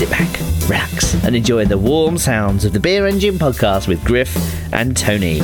[0.00, 4.34] sit back, relax, and enjoy the warm sounds of the Beer Engine podcast with Griff
[4.72, 5.40] and Tony.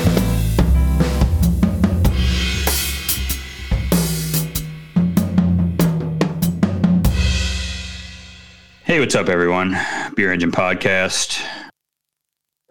[8.84, 9.76] Hey, what's up, everyone?
[10.14, 11.38] Beer Engine Podcast.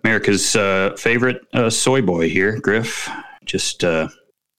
[0.03, 3.07] America's uh, favorite uh, soy boy here, Griff.
[3.45, 4.07] Just uh,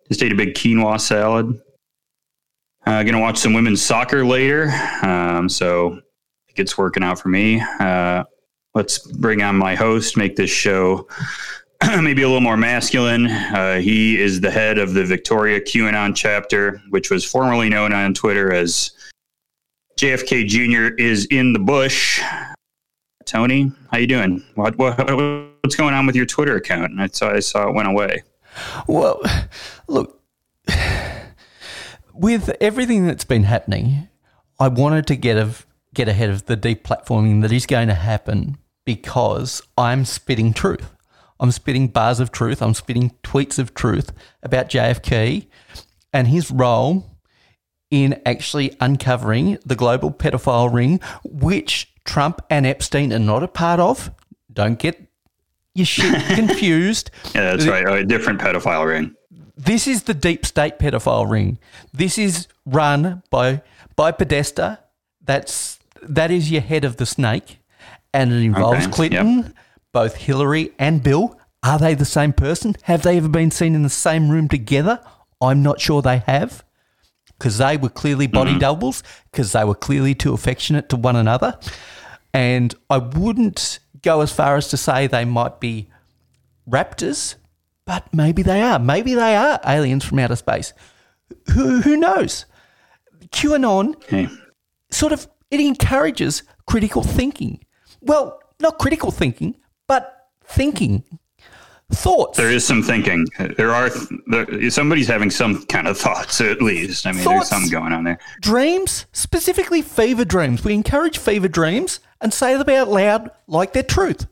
[0.06, 1.61] just ate a big quinoa salad.
[2.86, 4.68] Uh, gonna watch some women's soccer later,
[5.02, 6.00] um, so
[6.56, 7.60] it gets working out for me.
[7.80, 8.24] Uh,
[8.74, 11.06] let's bring on my host, make this show
[12.00, 13.26] maybe a little more masculine.
[13.26, 18.14] Uh, he is the head of the Victoria QAnon chapter, which was formerly known on
[18.14, 18.92] Twitter as
[19.98, 20.94] JFK Jr.
[20.96, 22.22] is in the bush.
[23.26, 24.43] Tony, how you doing?
[24.54, 24.96] What, what
[25.62, 26.98] what's going on with your Twitter account?
[26.98, 28.22] I saw I saw it went away.
[28.86, 29.20] Well,
[29.88, 30.22] look,
[32.14, 34.08] with everything that's been happening,
[34.58, 35.50] I wanted to get a,
[35.97, 40.92] get ahead of the deplatforming that is going to happen because I'm spitting truth.
[41.41, 42.62] I'm spitting bars of truth.
[42.62, 45.47] I'm spitting tweets of truth about JFK
[46.12, 47.05] and his role
[47.91, 53.81] in actually uncovering the global pedophile ring, which Trump and Epstein are not a part
[53.81, 54.10] of.
[54.53, 55.00] Don't get
[55.75, 57.10] your shit confused.
[57.34, 57.88] yeah, that's right.
[57.88, 59.14] A different pedophile ring.
[59.56, 61.58] This is the deep state pedophile ring.
[61.92, 63.62] This is run by
[63.94, 64.81] by Podesta.
[65.22, 65.75] That's
[66.08, 67.58] that is your head of the snake,
[68.12, 68.92] and it involves okay.
[68.92, 69.52] Clinton, yep.
[69.92, 71.38] both Hillary and Bill.
[71.62, 72.76] Are they the same person?
[72.82, 75.00] Have they ever been seen in the same room together?
[75.40, 76.64] I'm not sure they have
[77.38, 78.60] because they were clearly body mm-hmm.
[78.60, 81.58] doubles, because they were clearly too affectionate to one another.
[82.32, 85.88] And I wouldn't go as far as to say they might be
[86.68, 87.34] raptors,
[87.84, 88.78] but maybe they are.
[88.78, 90.72] Maybe they are aliens from outer space.
[91.52, 92.46] Who, who knows?
[93.28, 93.96] QAnon
[94.91, 97.65] sort of it encourages critical thinking.
[98.00, 99.56] Well, not critical thinking,
[99.87, 101.04] but thinking
[101.93, 102.37] thoughts.
[102.37, 103.26] There is some thinking.
[103.56, 103.91] There are
[104.26, 107.06] there, somebody's having some kind of thoughts at least.
[107.06, 108.19] I mean, thoughts, there's something going on there.
[108.41, 110.65] Dreams, specifically fever dreams.
[110.65, 114.26] We encourage fever dreams and say them out loud like they're truth.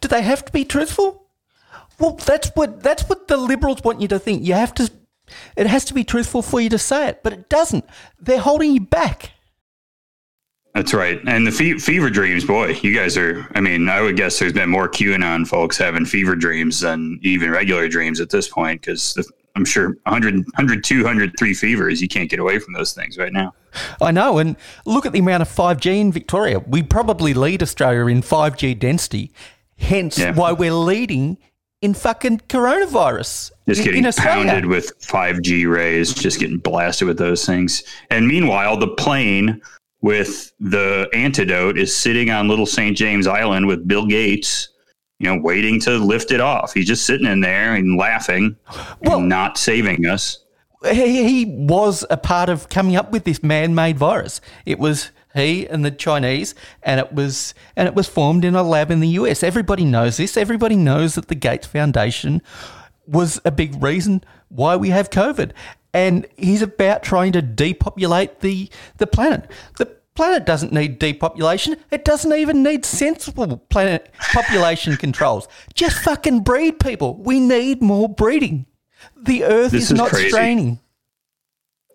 [0.00, 1.26] Do they have to be truthful?
[1.98, 4.44] Well, that's what that's what the liberals want you to think.
[4.44, 4.90] You have to.
[5.56, 7.84] It has to be truthful for you to say it, but it doesn't.
[8.20, 9.32] They're holding you back.
[10.76, 11.18] That's right.
[11.26, 14.52] And the fe- fever dreams, boy, you guys are, I mean, I would guess there's
[14.52, 19.16] been more QAnon folks having fever dreams than even regular dreams at this point because
[19.54, 23.54] I'm sure 100, 100, 203 fevers, you can't get away from those things right now.
[24.02, 24.36] I know.
[24.36, 24.54] And
[24.84, 26.58] look at the amount of 5G in Victoria.
[26.58, 29.32] We probably lead Australia in 5G density,
[29.78, 30.34] hence yeah.
[30.34, 31.38] why we're leading
[31.80, 33.52] in fucking coronavirus.
[33.66, 37.82] Just getting in pounded with 5G rays, just getting blasted with those things.
[38.10, 39.62] And meanwhile, the plane
[40.06, 42.96] with the antidote is sitting on Little St.
[42.96, 44.68] James Island with Bill Gates,
[45.18, 46.72] you know, waiting to lift it off.
[46.74, 48.54] He's just sitting in there and laughing
[49.00, 50.44] well, and not saving us.
[50.88, 54.40] He was a part of coming up with this man-made virus.
[54.64, 58.62] It was he and the Chinese, and it was and it was formed in a
[58.62, 59.42] lab in the US.
[59.42, 60.36] Everybody knows this.
[60.36, 62.42] Everybody knows that the Gates Foundation
[63.08, 65.50] was a big reason why we have COVID
[65.96, 68.68] and he's about trying to depopulate the
[68.98, 69.50] the planet.
[69.78, 71.76] The planet doesn't need depopulation.
[71.90, 75.46] It doesn't even need sensible planet population controls.
[75.74, 77.16] Just fucking breed people.
[77.22, 78.66] We need more breeding.
[79.16, 80.30] The earth is, is, not crazy.
[80.30, 80.80] straining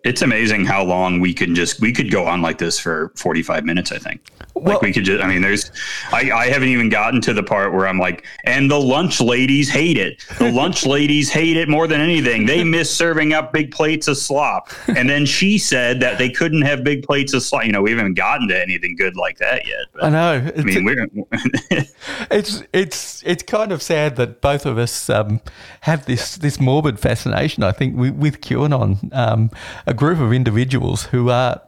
[0.04, 3.64] it's amazing how long we can just we could go on like this for 45
[3.64, 4.30] minutes i think.
[4.54, 5.70] Well, like we could just i mean there's
[6.12, 9.68] I, I haven't even gotten to the part where i'm like and the lunch ladies
[9.70, 10.22] hate it.
[10.38, 12.46] The lunch ladies hate it more than anything.
[12.46, 14.68] They miss serving up big plates of slop.
[14.88, 17.64] And then she said that they couldn't have big plates of slop.
[17.64, 20.52] You know we haven't gotten to anything good like that yet but, i know.
[20.56, 21.06] I mean we're
[22.30, 25.40] it's it's it's kind of sad that both of us um,
[25.82, 29.14] have this this morbid fascination i think with, with qanon.
[29.14, 29.50] Um,
[29.92, 31.60] a group of individuals who are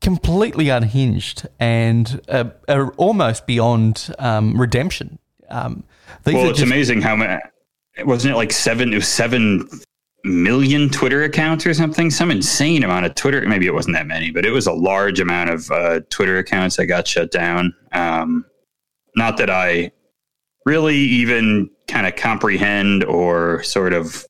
[0.00, 5.20] completely unhinged and uh, are almost beyond um, redemption.
[5.48, 5.84] Um,
[6.26, 7.40] well, it's just- amazing how many.
[8.04, 8.92] Wasn't it like seven?
[8.92, 9.68] It was seven
[10.24, 12.10] million Twitter accounts or something.
[12.10, 13.40] Some insane amount of Twitter.
[13.42, 16.76] Maybe it wasn't that many, but it was a large amount of uh, Twitter accounts
[16.76, 17.74] that got shut down.
[17.92, 18.44] Um,
[19.16, 19.90] not that I
[20.64, 24.27] really even kind of comprehend or sort of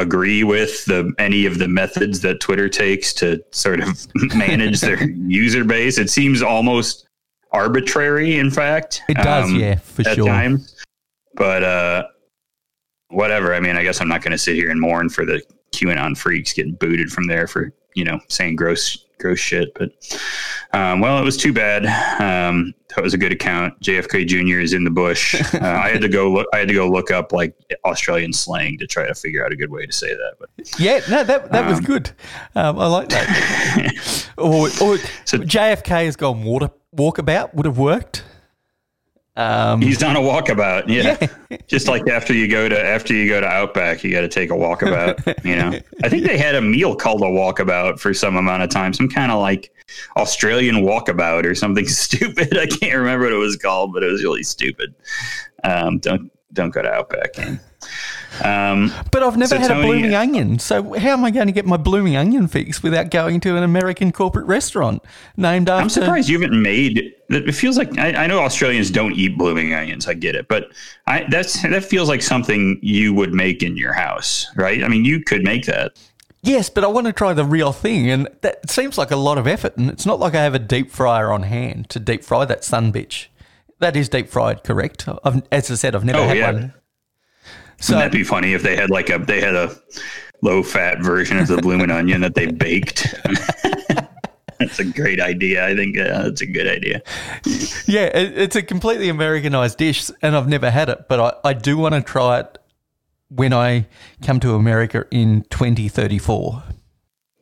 [0.00, 5.02] agree with the any of the methods that Twitter takes to sort of manage their
[5.10, 5.98] user base.
[5.98, 7.06] It seems almost
[7.52, 9.02] arbitrary, in fact.
[9.08, 10.26] It does, um, yeah, for sure.
[10.26, 10.76] Times.
[11.34, 12.04] But uh,
[13.08, 13.54] whatever.
[13.54, 15.42] I mean, I guess I'm not going to sit here and mourn for the
[15.72, 19.72] QAnon freaks getting booted from there for you know saying gross gross shit.
[19.74, 19.90] But
[20.72, 21.84] Um, well, it was too bad.
[22.20, 23.78] Um, that was a good account.
[23.80, 24.60] JFK Jr.
[24.60, 25.40] is in the bush.
[25.60, 26.46] Uh, I had to go look.
[26.54, 29.56] I had to go look up like Australian slang to try to figure out a
[29.56, 30.34] good way to say that.
[30.38, 30.48] But
[30.80, 32.10] yeah, no, that that um, was good.
[32.54, 34.28] Um, I like that.
[34.38, 38.24] or, or so, JFK has gone water walkabout would have worked.
[39.40, 41.16] Um, He's on a walkabout, yeah.
[41.48, 41.56] yeah.
[41.66, 44.50] Just like after you go to after you go to Outback, you got to take
[44.50, 45.44] a walkabout.
[45.44, 48.68] you know, I think they had a meal called a walkabout for some amount of
[48.68, 49.72] time, some kind of like
[50.18, 52.58] Australian walkabout or something stupid.
[52.58, 54.94] I can't remember what it was called, but it was really stupid.
[55.64, 57.30] Um, don't don't go to Outback.
[58.44, 60.58] Um, but I've never so had Tony, a blooming onion.
[60.58, 63.62] So how am I going to get my blooming onion fix without going to an
[63.62, 65.02] American corporate restaurant
[65.36, 65.82] named after?
[65.82, 67.14] I'm surprised you haven't made.
[67.28, 70.06] That it feels like I, I know Australians don't eat blooming onions.
[70.06, 70.72] I get it, but
[71.06, 74.82] I, that's that feels like something you would make in your house, right?
[74.82, 75.98] I mean, you could make that.
[76.42, 79.36] Yes, but I want to try the real thing, and that seems like a lot
[79.36, 79.76] of effort.
[79.76, 82.64] And it's not like I have a deep fryer on hand to deep fry that
[82.64, 83.26] sun bitch.
[83.78, 85.06] That is deep fried, correct?
[85.24, 86.52] I've, as I said, I've never oh, had yeah.
[86.52, 86.74] one.
[87.80, 89.74] So Wouldn't that be funny if they had like a they had a
[90.42, 93.14] low fat version of the blooming onion that they baked.
[94.58, 95.66] that's a great idea.
[95.66, 97.02] I think uh, that's a good idea.
[97.86, 101.52] Yeah, it, it's a completely Americanized dish, and I've never had it, but I, I
[101.54, 102.58] do want to try it
[103.28, 103.86] when I
[104.22, 106.62] come to America in 2034.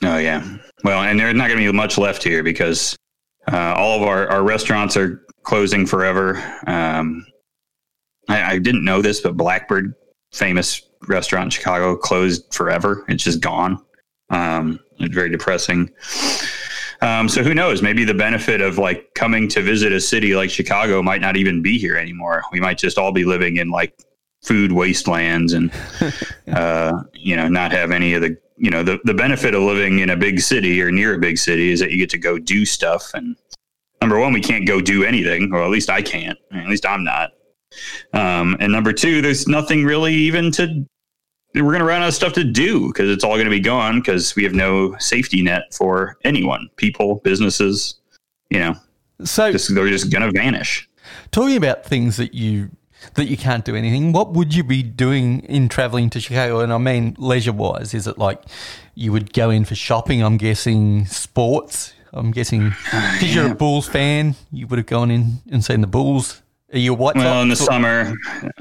[0.05, 0.59] Oh, yeah.
[0.85, 2.97] Well, and there's not going to be much left here because
[3.51, 6.37] uh, all of our, our restaurants are closing forever.
[6.67, 7.27] Um,
[8.29, 9.95] I, I, didn't know this, but Blackbird,
[10.33, 13.05] famous restaurant in Chicago, closed forever.
[13.09, 13.83] It's just gone.
[14.31, 15.91] Um, it's very depressing.
[17.01, 17.81] Um, so who knows?
[17.81, 21.63] Maybe the benefit of like coming to visit a city like Chicago might not even
[21.63, 22.43] be here anymore.
[22.53, 23.97] We might just all be living in like
[24.43, 25.73] food wastelands and
[26.53, 29.99] uh, you know not have any of the you know the, the benefit of living
[30.01, 32.39] in a big city or near a big city is that you get to go
[32.39, 33.37] do stuff and
[34.01, 37.05] number one we can't go do anything or at least i can't at least i'm
[37.05, 37.33] not
[38.13, 40.85] um, and number two there's nothing really even to
[41.55, 43.61] we're going to run out of stuff to do because it's all going to be
[43.61, 47.95] gone because we have no safety net for anyone people businesses
[48.51, 48.75] you know
[49.25, 50.89] so just, they're just going to vanish
[51.31, 52.71] talking about things that you
[53.15, 56.61] that you can't do anything, what would you be doing in traveling to Chicago?
[56.61, 58.43] And I mean, leisure wise, is it like
[58.95, 60.23] you would go in for shopping?
[60.23, 61.95] I'm guessing sports.
[62.13, 63.43] I'm guessing because yeah.
[63.43, 66.43] you're a Bulls fan, you would have gone in and seen the Bulls.
[66.71, 67.17] Are you what?
[67.17, 68.13] Well, in the summer,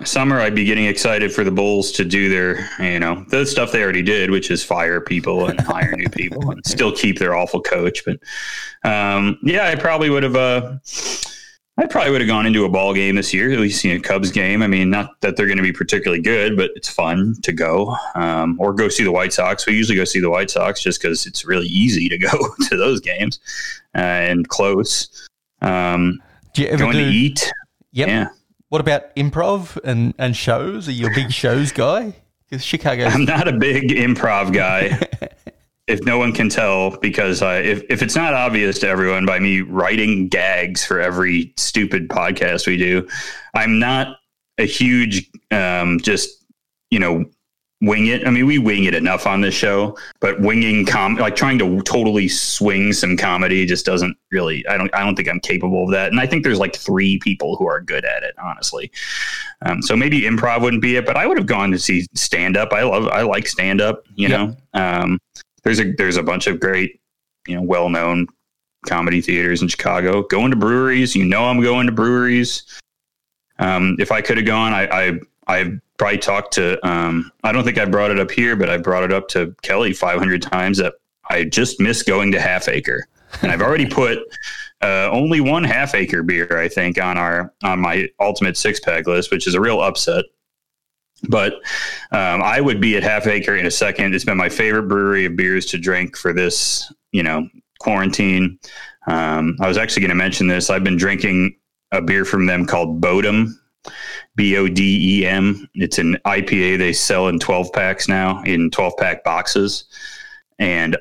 [0.06, 3.74] summer I'd be getting excited for the Bulls to do their, you know, the stuff
[3.74, 7.36] they already did, which is fire people and hire new people and still keep their
[7.36, 8.06] awful coach.
[8.06, 8.20] But
[8.90, 10.38] um, yeah, I probably would have.
[10.38, 10.78] Uh,
[11.80, 14.00] I probably would have gone into a ball game this year, at least seen a
[14.00, 14.64] Cubs game.
[14.64, 17.96] I mean, not that they're going to be particularly good, but it's fun to go
[18.16, 19.68] um, or go see the White Sox.
[19.68, 22.32] We usually go see the White Sox just because it's really easy to go
[22.70, 23.40] to those games
[23.94, 25.30] uh, and close.
[25.62, 26.20] Um,
[26.54, 27.52] do you ever going do, to eat?
[27.98, 28.08] Yep.
[28.10, 28.28] Yeah.
[28.70, 30.88] What about improv and, and shows?
[30.88, 32.14] Are you a big shows guy?
[32.48, 33.06] Because Chicago.
[33.06, 35.02] I'm not a big improv guy.
[35.88, 39.40] if no one can tell, because uh, if, if it's not obvious to everyone by
[39.40, 43.08] me writing gags for every stupid podcast we do,
[43.56, 44.18] I'm not
[44.60, 46.46] a huge, um, just,
[46.92, 47.26] you know,
[47.82, 48.26] wing it.
[48.28, 51.82] I mean, we wing it enough on this show, but winging com like trying to
[51.82, 54.66] totally swing some comedy just doesn't really.
[54.68, 54.94] I don't.
[54.94, 56.12] I don't think I'm capable of that.
[56.12, 58.92] And I think there's like three people who are good at it, honestly.
[59.62, 62.58] Um, so maybe improv wouldn't be it, but I would have gone to see stand
[62.58, 62.74] up.
[62.74, 63.08] I love.
[63.08, 64.04] I like stand up.
[64.16, 64.56] You know.
[64.74, 65.20] Um,
[65.64, 67.02] there's a there's a bunch of great,
[67.48, 68.28] you know, well known
[68.86, 70.24] comedy theaters in Chicago.
[70.24, 72.64] Going to breweries, you know, I'm going to breweries.
[73.60, 76.86] Um, if I could have gone, I, I I probably talked to.
[76.88, 79.56] Um, I don't think I brought it up here, but I brought it up to
[79.62, 80.94] Kelly 500 times that
[81.30, 83.08] I just miss going to Half Acre,
[83.42, 84.20] and I've already put
[84.82, 89.08] uh, only one Half Acre beer, I think, on our on my ultimate six pack
[89.08, 90.26] list, which is a real upset.
[91.30, 91.54] But
[92.12, 94.14] um, I would be at Half Acre in a second.
[94.14, 97.48] It's been my favorite brewery of beers to drink for this, you know,
[97.80, 98.60] quarantine.
[99.08, 100.70] Um, I was actually going to mention this.
[100.70, 101.56] I've been drinking
[101.92, 103.54] a beer from them called Bodem,
[104.38, 105.68] B O D E M.
[105.74, 109.86] It's an IPA they sell in 12 packs now, in 12 pack boxes.
[110.60, 110.96] And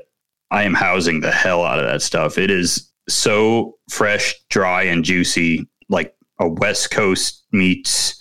[0.50, 2.38] I am housing the hell out of that stuff.
[2.38, 8.20] It is so fresh, dry, and juicy, like a West Coast meets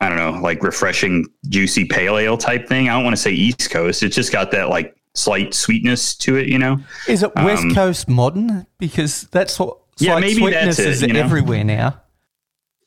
[0.00, 2.88] I don't know, like refreshing, juicy pale ale type thing.
[2.88, 4.02] I don't want to say East Coast.
[4.04, 6.78] It's just got that like slight sweetness to it, you know.
[7.08, 8.64] Is it West um, Coast modern?
[8.78, 12.00] Because that's what yeah, maybe sweetness that's it, is everywhere now.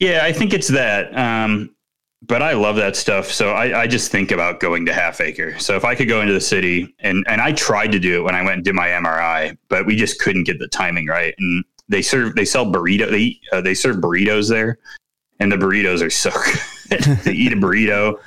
[0.02, 1.16] Yeah, I think it's that.
[1.16, 1.76] Um,
[2.24, 3.32] but I love that stuff.
[3.32, 5.58] So I, I just think about going to Half Acre.
[5.60, 8.24] So if I could go into the city, and and I tried to do it
[8.24, 11.36] when I went and did my MRI, but we just couldn't get the timing right.
[11.38, 14.80] And they serve they sell burrito they uh, they serve burritos there,
[15.40, 16.32] and the burritos are so
[16.90, 17.02] good.
[17.24, 18.20] they eat a burrito,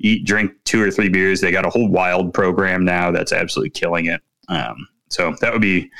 [0.00, 1.40] eat drink two or three beers.
[1.40, 4.20] They got a whole wild program now that's absolutely killing it.
[4.48, 5.90] Um, so that would be,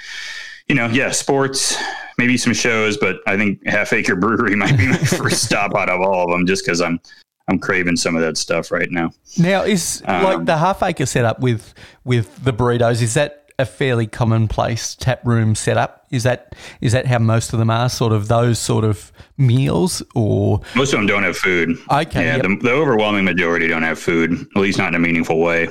[0.70, 1.76] you know, yeah, sports,
[2.16, 5.90] maybe some shows, but I think Half Acre Brewery might be my first stop out
[5.90, 7.00] of all of them, just because I'm
[7.48, 9.10] I'm craving some of that stuff right now.
[9.36, 11.74] Now, is um, like the Half Acre setup with
[12.04, 13.02] with the burritos?
[13.02, 16.06] Is that a fairly commonplace tap room setup?
[16.12, 17.88] Is that is that how most of them are?
[17.88, 21.70] Sort of those sort of meals, or most of them don't have food.
[21.90, 22.42] Okay, yeah, yep.
[22.44, 25.66] the, the, overwhelming majority don't have food, at least not in a meaningful way.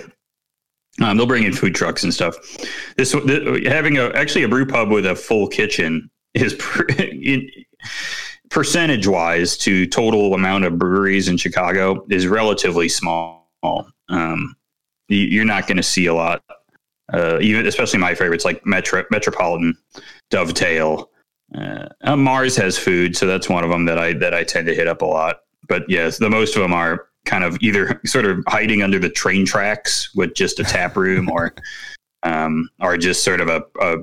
[1.01, 2.35] Um, they'll bring in food trucks and stuff.
[2.97, 6.53] This, this having a actually a brew pub with a full kitchen is
[8.49, 13.47] percentage wise to total amount of breweries in Chicago is relatively small.
[14.09, 14.55] Um,
[15.07, 16.43] you, are not going to see a lot
[17.13, 19.75] uh, even especially my favorites like Metro, Metropolitan,
[20.29, 21.09] Dovetail.
[21.55, 24.67] Uh, uh, Marz has food, so that's one of them that I that I tend
[24.67, 25.37] to hit up a lot.
[25.67, 29.09] But yes, the most of them are kind of either sort of hiding under the
[29.09, 31.53] train tracks with just a tap room, or
[32.23, 33.97] um, or just sort of a, a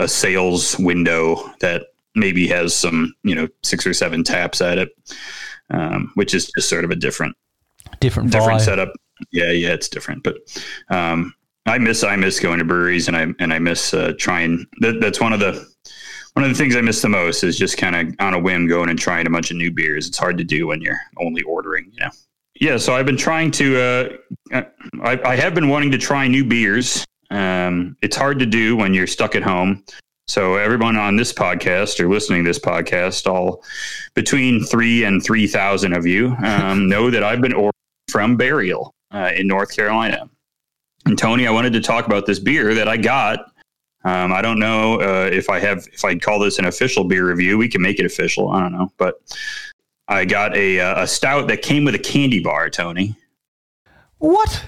[0.00, 4.90] a sales window that maybe has some you know six or seven taps at it,
[5.70, 7.36] um, which is just sort of a different
[8.00, 8.92] different different setup.
[9.30, 10.36] Yeah, yeah, it's different, but
[10.90, 11.34] um,
[11.66, 14.66] I miss I miss going to breweries and I and I miss uh, trying.
[14.80, 15.66] That, that's one of the
[16.34, 18.68] one of the things I miss the most is just kind of on a whim
[18.68, 20.08] going and trying a bunch of new beers.
[20.08, 22.10] It's hard to do when you're only ordering, you know.
[22.60, 24.18] Yeah, so I've been trying to.
[24.52, 24.62] Uh,
[25.02, 27.04] I, I have been wanting to try new beers.
[27.30, 29.84] Um, it's hard to do when you're stuck at home.
[30.26, 33.62] So everyone on this podcast or listening to this podcast, all
[34.14, 37.72] between three and three thousand of you, um, know that I've been ordering
[38.08, 40.28] from Burial uh, in North Carolina.
[41.06, 43.50] And Tony, I wanted to talk about this beer that I got.
[44.04, 47.28] Um, I don't know uh, if I have if I'd call this an official beer
[47.28, 47.56] review.
[47.56, 48.50] We can make it official.
[48.50, 49.20] I don't know, but
[50.08, 52.68] I got a uh, a stout that came with a candy bar.
[52.68, 53.16] Tony,
[54.18, 54.64] what?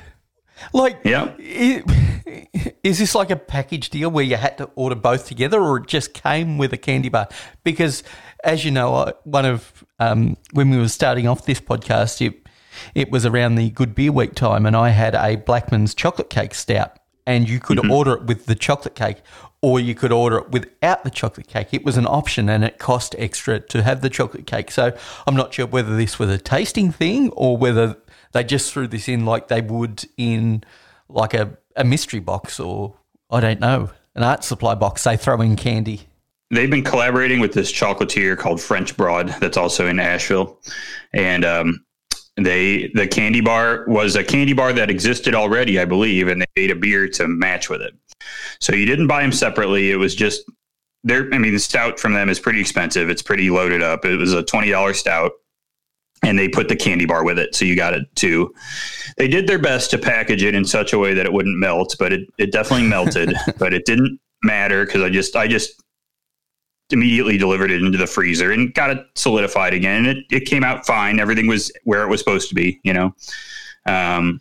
[0.72, 5.60] Like, yeah, is this like a package deal where you had to order both together,
[5.60, 7.28] or it just came with a candy bar?
[7.62, 8.02] Because,
[8.42, 12.46] as you know, one of um, when we were starting off this podcast, it
[12.94, 16.54] it was around the Good Beer Week time, and I had a Blackman's chocolate cake
[16.54, 17.90] stout, and you could mm-hmm.
[17.90, 19.18] order it with the chocolate cake,
[19.60, 21.68] or you could order it without the chocolate cake.
[21.72, 24.70] It was an option, and it cost extra to have the chocolate cake.
[24.70, 27.96] So I'm not sure whether this was a tasting thing or whether
[28.32, 30.64] they just threw this in like they would in
[31.08, 32.94] like a, a mystery box, or
[33.30, 35.04] I don't know, an art supply box.
[35.04, 36.08] They throw in candy
[36.50, 40.58] they've been collaborating with this chocolatier called French Broad that's also in Asheville,
[41.12, 41.84] and um,
[42.36, 46.46] they the candy bar was a candy bar that existed already, I believe, and they
[46.54, 47.94] made a beer to match with it.
[48.60, 49.90] So you didn't buy them separately.
[49.90, 50.42] It was just
[51.02, 51.32] there.
[51.32, 53.08] I mean, the stout from them is pretty expensive.
[53.08, 54.04] It's pretty loaded up.
[54.04, 55.32] It was a twenty dollar stout,
[56.22, 58.52] and they put the candy bar with it, so you got it too.
[59.16, 61.96] They did their best to package it in such a way that it wouldn't melt,
[61.98, 63.34] but it it definitely melted.
[63.58, 65.82] but it didn't matter because I just I just
[66.90, 70.06] immediately delivered it into the freezer and got it solidified again.
[70.06, 71.18] And it, it came out fine.
[71.18, 73.14] Everything was where it was supposed to be, you know.
[73.86, 74.40] Um,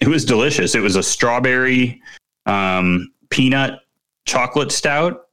[0.00, 0.74] it was delicious.
[0.74, 2.00] It was a strawberry
[2.44, 3.80] um, peanut
[4.26, 5.28] chocolate stout.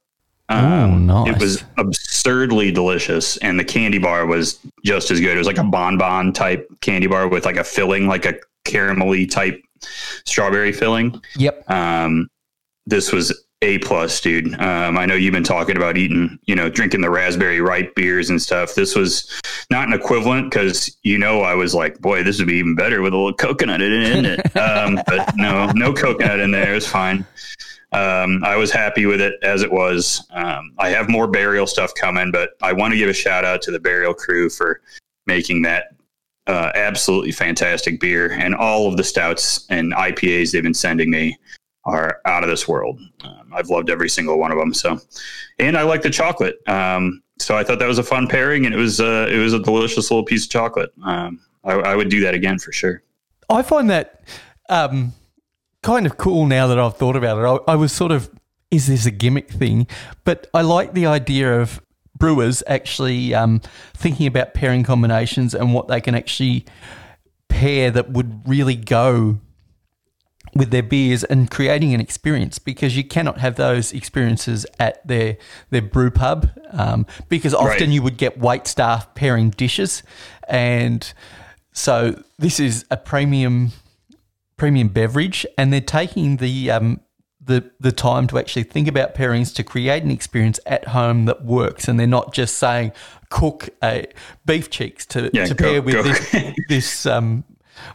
[0.48, 1.34] Um, oh, nice.
[1.34, 5.34] It was absurdly delicious, and the candy bar was just as good.
[5.34, 8.34] It was like a bonbon type candy bar with like a filling, like a
[8.66, 9.62] caramelly type
[10.26, 11.20] strawberry filling.
[11.36, 11.70] Yep.
[11.70, 12.28] Um,
[12.86, 14.54] this was a plus, dude.
[14.60, 18.28] Um, I know you've been talking about eating, you know, drinking the raspberry ripe beers
[18.28, 18.74] and stuff.
[18.74, 19.40] This was
[19.70, 23.00] not an equivalent because you know I was like, boy, this would be even better
[23.00, 24.56] with a little coconut in it.
[24.56, 26.74] um, but no, no coconut in there.
[26.74, 27.26] It's fine.
[27.92, 30.26] Um, I was happy with it as it was.
[30.30, 33.62] Um, I have more burial stuff coming, but I want to give a shout out
[33.62, 34.82] to the burial crew for
[35.26, 35.94] making that
[36.46, 41.38] uh, absolutely fantastic beer and all of the stouts and IPAs they've been sending me
[41.84, 43.00] are out of this world.
[43.22, 44.72] Um, I've loved every single one of them.
[44.72, 44.98] So,
[45.58, 46.56] and I like the chocolate.
[46.68, 49.52] Um, so I thought that was a fun pairing, and it was uh, it was
[49.52, 50.92] a delicious little piece of chocolate.
[51.04, 53.02] Um, I, I, would do that again for sure.
[53.50, 54.22] I find that
[54.68, 55.12] um,
[55.82, 57.62] kind of cool now that I've thought about it.
[57.66, 58.30] I, I was sort of,
[58.70, 59.86] is this a gimmick thing?
[60.24, 61.80] But I like the idea of
[62.16, 63.60] brewers actually um,
[63.94, 66.64] thinking about pairing combinations and what they can actually
[67.48, 69.38] pair that would really go
[70.54, 75.36] with their beers and creating an experience because you cannot have those experiences at their
[75.70, 77.88] their brew pub um, because often right.
[77.88, 80.02] you would get wait staff pairing dishes
[80.48, 81.12] and
[81.74, 83.72] So this is a premium
[84.56, 87.00] premium beverage, and they're taking the um,
[87.44, 91.44] the the time to actually think about pairings to create an experience at home that
[91.44, 92.92] works, and they're not just saying
[93.28, 94.06] cook a
[94.46, 96.02] beef cheeks to, yeah, to go, pair with go.
[96.04, 97.42] this, this um,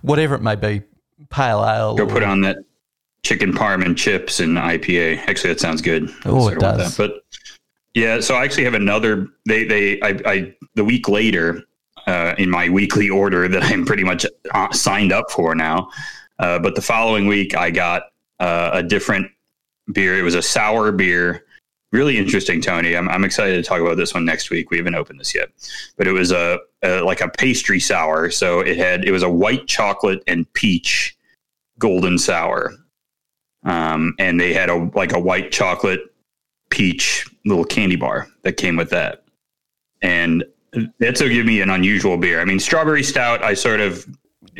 [0.01, 0.81] whatever it may be,
[1.29, 1.95] pale ale.
[1.95, 2.57] Go put on that
[3.23, 5.27] chicken parm and chips and IPA.
[5.27, 6.09] Actually, that sounds good.
[6.25, 6.97] Oh, it does.
[6.97, 7.23] But
[7.93, 9.27] yeah, so I actually have another.
[9.45, 11.63] They they I, I the week later
[12.07, 15.89] uh, in my weekly order that I'm pretty much uh, signed up for now.
[16.37, 18.03] Uh, but the following week, I got
[18.39, 19.29] uh, a different
[19.91, 20.17] beer.
[20.17, 21.45] It was a sour beer.
[21.91, 22.95] Really interesting, Tony.
[22.95, 24.69] I'm, I'm excited to talk about this one next week.
[24.69, 25.49] We haven't opened this yet,
[25.97, 28.29] but it was a, a like a pastry sour.
[28.29, 31.17] So it had it was a white chocolate and peach
[31.79, 32.75] golden sour,
[33.63, 36.01] um, and they had a like a white chocolate
[36.69, 39.23] peach little candy bar that came with that,
[40.03, 40.43] and
[40.99, 42.39] that's will give me an unusual beer.
[42.39, 43.43] I mean, strawberry stout.
[43.43, 44.05] I sort of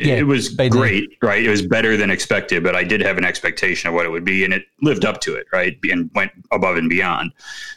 [0.00, 1.44] yeah, it was great, right?
[1.44, 4.24] It was better than expected, but I did have an expectation of what it would
[4.24, 5.78] be, and it lived up to it, right?
[5.84, 7.32] And went above and beyond.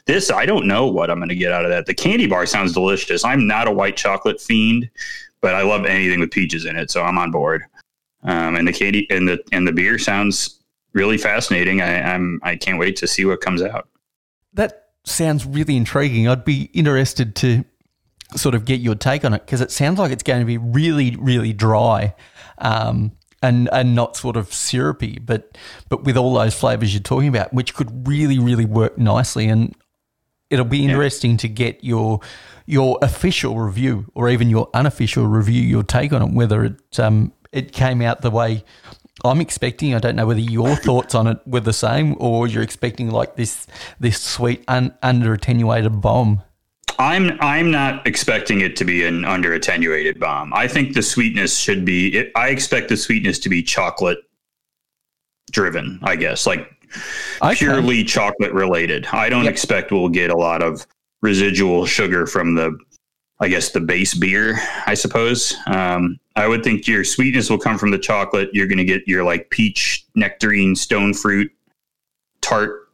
[0.06, 1.86] This, I don't know what I'm going to get out of that.
[1.86, 3.24] The candy bar sounds delicious.
[3.24, 4.90] I'm not a white chocolate fiend,
[5.42, 7.64] but I love anything with peaches in it, so I'm on board.
[8.24, 10.62] Um, and the candy and the and the beer sounds
[10.94, 11.82] really fascinating.
[11.82, 13.90] I, I'm I can't wait to see what comes out.
[14.54, 16.28] That sounds really intriguing.
[16.28, 17.66] I'd be interested to
[18.36, 20.58] sort of get your take on it because it sounds like it's going to be
[20.58, 22.16] really, really dry.
[22.58, 25.58] Um, and, and not sort of syrupy, but
[25.90, 29.50] but with all those flavors you're talking about, which could really really work nicely.
[29.50, 29.76] And
[30.50, 31.38] it'll be interesting yeah.
[31.38, 32.22] to get your
[32.66, 37.34] your official review or even your unofficial review, your take on it, whether it um,
[37.52, 38.64] it came out the way
[39.24, 39.94] I'm expecting.
[39.94, 43.36] I don't know whether your thoughts on it were the same or you're expecting like
[43.36, 43.68] this
[44.00, 46.42] this sweet un, under attenuated bomb.
[47.00, 50.54] I'm I'm not expecting it to be an under attenuated bomb.
[50.54, 52.16] I think the sweetness should be.
[52.16, 54.20] It, I expect the sweetness to be chocolate
[55.52, 56.00] driven.
[56.04, 56.72] I guess like
[57.42, 57.56] okay.
[57.56, 59.06] purely chocolate related.
[59.08, 59.52] I don't yep.
[59.52, 60.86] expect we'll get a lot of
[61.22, 62.78] residual sugar from the.
[63.40, 64.60] I guess the base beer.
[64.86, 65.54] I suppose.
[65.68, 68.50] Um, I would think your sweetness will come from the chocolate.
[68.54, 71.52] You're going to get your like peach, nectarine, stone fruit,
[72.42, 72.88] tart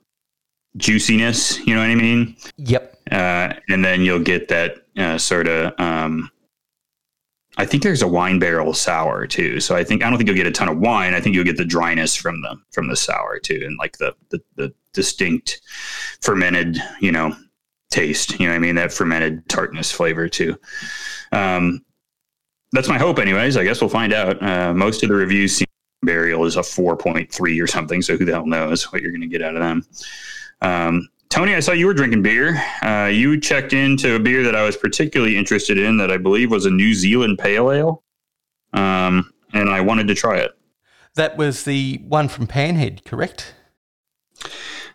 [0.78, 1.60] juiciness.
[1.68, 2.36] You know what I mean?
[2.58, 5.74] Yep uh, and then you'll get that uh, sort of.
[5.80, 6.30] Um,
[7.58, 9.60] I think there's a wine barrel sour too.
[9.60, 11.14] So I think I don't think you'll get a ton of wine.
[11.14, 14.16] I think you'll get the dryness from the from the sour too, and like the
[14.30, 15.62] the, the distinct
[16.22, 17.36] fermented, you know,
[17.90, 18.40] taste.
[18.40, 20.58] You know, I mean that fermented tartness flavor too.
[21.32, 21.84] Um,
[22.72, 23.58] that's my hope, anyways.
[23.58, 24.42] I guess we'll find out.
[24.42, 25.66] Uh, most of the reviews seem
[26.04, 28.02] burial is a 4.3 or something.
[28.02, 29.86] So who the hell knows what you're going to get out of them.
[30.62, 32.62] Um, Tony, I saw you were drinking beer.
[32.84, 36.50] Uh, you checked into a beer that I was particularly interested in that I believe
[36.50, 38.04] was a New Zealand Pale Ale.
[38.74, 40.52] Um, and I wanted to try it.
[41.16, 43.54] That was the one from Panhead, correct?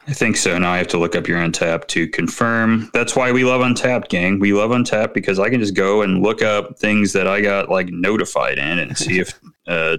[0.07, 0.59] I think so.
[0.59, 2.91] Now I have to look up your Untappd to confirm.
[2.93, 4.39] That's why we love Untappd, gang.
[4.39, 7.71] We love Untappd because I can just go and look up things that I got
[7.71, 9.97] like notified in and see if uh,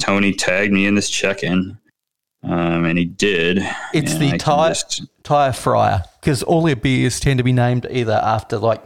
[0.00, 1.78] Tony tagged me in this check in.
[2.44, 3.62] Um, and he did.
[3.92, 5.02] It's the tire just...
[5.22, 8.82] Tyre Fryer because all their beers tend to be named either after like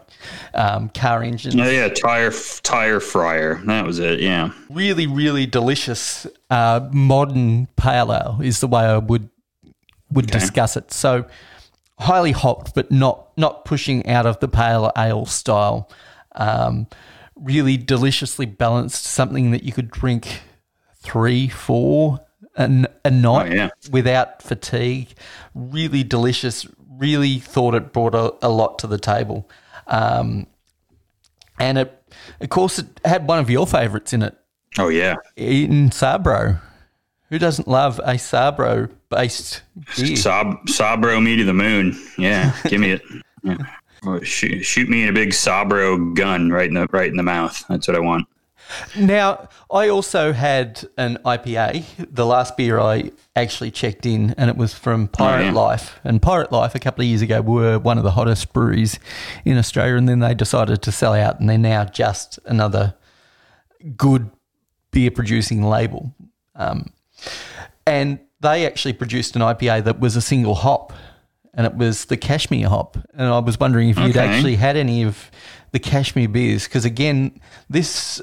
[0.54, 1.56] um, car engines.
[1.56, 3.60] Oh yeah, tire Tyre Fryer.
[3.66, 4.20] That was it.
[4.20, 9.28] Yeah, really, really delicious uh, modern pale ale is the way I would
[10.10, 10.38] would okay.
[10.38, 10.92] discuss it.
[10.92, 11.26] So
[11.98, 15.90] highly hopped, but not not pushing out of the pale ale style.
[16.36, 16.86] Um,
[17.34, 20.42] really deliciously balanced, something that you could drink
[21.02, 22.20] three, four
[22.58, 23.68] a, a night oh, yeah.
[23.90, 25.08] without fatigue.
[25.54, 26.66] Really delicious.
[26.98, 29.48] Really thought it brought a, a lot to the table.
[29.86, 30.46] Um,
[31.58, 34.36] and it, of course, it had one of your favourites in it.
[34.78, 35.16] Oh, yeah.
[35.36, 36.60] In Sabro.
[37.30, 39.62] Who doesn't love a Sabro based
[39.96, 40.16] beer?
[40.16, 41.94] Sab- Sabro me to the moon.
[42.16, 43.02] Yeah, give me it.
[43.42, 43.56] Yeah.
[44.22, 47.64] Shoot, shoot me in a big Sabro gun right in the right in the mouth.
[47.68, 48.26] That's what I want.
[48.96, 54.56] Now, I also had an IPA, the last beer I actually checked in, and it
[54.56, 55.52] was from Pirate oh, yeah.
[55.52, 56.00] Life.
[56.04, 58.98] And Pirate Life, a couple of years ago, were one of the hottest breweries
[59.44, 62.94] in Australia, and then they decided to sell out, and they're now just another
[63.96, 64.30] good
[64.90, 66.14] beer producing label.
[66.54, 66.92] Um,
[67.86, 70.92] and they actually produced an IPA that was a single hop,
[71.54, 72.96] and it was the Cashmere hop.
[73.14, 75.30] And I was wondering if you'd actually had any of
[75.72, 78.20] the Cashmere beers because again, this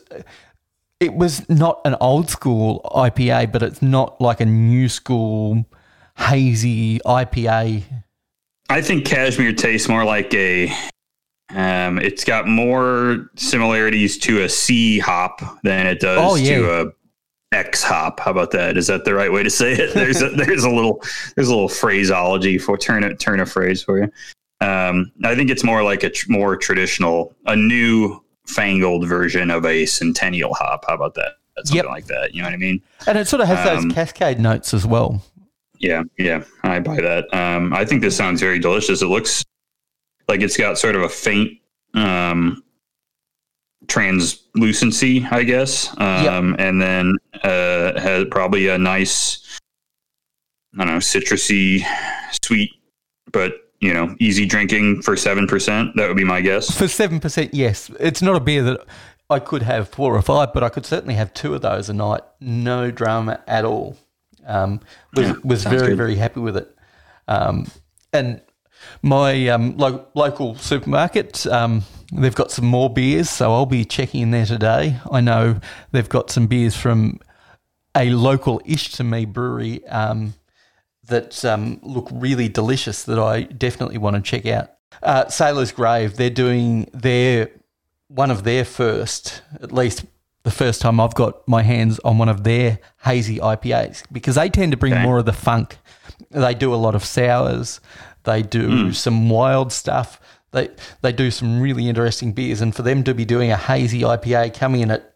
[0.99, 5.65] it was not an old school IPA, but it's not like a new school
[6.17, 7.83] hazy IPA.
[8.69, 10.73] I think Cashmere tastes more like a
[11.49, 16.57] Um, it's got more similarities to a C hop than it does oh, yeah.
[16.57, 16.91] to a
[17.55, 18.19] X hop.
[18.19, 18.77] How about that?
[18.77, 19.93] Is that the right way to say it?
[19.93, 21.01] There's a, there's a little
[21.35, 24.11] there's a little phraseology for turn it turn a phrase for you.
[24.65, 29.65] Um, I think it's more like a tr- more traditional, a new fangled version of
[29.65, 30.85] a centennial hop.
[30.87, 31.33] How about that?
[31.57, 31.85] Something yep.
[31.85, 32.33] like that.
[32.33, 32.81] You know what I mean?
[33.07, 35.23] And it sort of has um, those cascade notes as well.
[35.79, 37.33] Yeah, yeah, I buy that.
[37.33, 39.01] Um, I think this sounds very delicious.
[39.01, 39.43] It looks
[40.27, 41.59] like it's got sort of a faint
[41.93, 42.63] um,
[43.87, 46.59] translucency, I guess, um, yep.
[46.59, 49.59] and then uh, has probably a nice,
[50.73, 51.85] I don't know, citrusy,
[52.43, 52.71] sweet,
[53.31, 55.95] but you know, easy drinking for seven percent.
[55.95, 56.75] That would be my guess.
[56.75, 58.85] For seven percent, yes, it's not a beer that
[59.29, 61.93] I could have four or five, but I could certainly have two of those a
[61.93, 63.97] night, no drama at all.
[64.45, 64.81] Um,
[65.13, 65.97] was yeah, was very good.
[65.97, 66.75] very happy with it,
[67.27, 67.67] um,
[68.13, 68.41] and
[69.01, 71.47] my um, lo- local supermarket.
[71.47, 71.83] Um,
[72.13, 74.97] they've got some more beers, so I'll be checking in there today.
[75.11, 75.59] I know
[75.91, 77.19] they've got some beers from
[77.95, 80.35] a local ish to me brewery um,
[81.07, 84.71] that um, look really delicious that I definitely want to check out.
[85.03, 87.49] Uh, Sailor's Grave, they're doing their
[88.07, 90.05] one of their first, at least
[90.43, 94.47] the first time I've got my hands on one of their hazy IPAs because they
[94.47, 95.03] tend to bring okay.
[95.03, 95.77] more of the funk.
[96.29, 97.81] They do a lot of sours.
[98.23, 98.95] They do mm.
[98.95, 100.19] some wild stuff.
[100.51, 100.69] They
[101.01, 104.53] they do some really interesting beers, and for them to be doing a hazy IPA
[104.57, 105.13] coming in at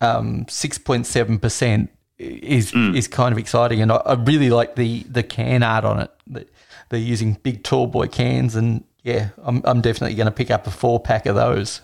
[0.00, 2.96] um, six point seven percent is mm.
[2.96, 6.50] is kind of exciting, and I, I, really like the the can art on it.
[6.88, 10.66] They're using big tall boy cans, and yeah, I'm I'm definitely going to pick up
[10.66, 11.82] a four pack of those.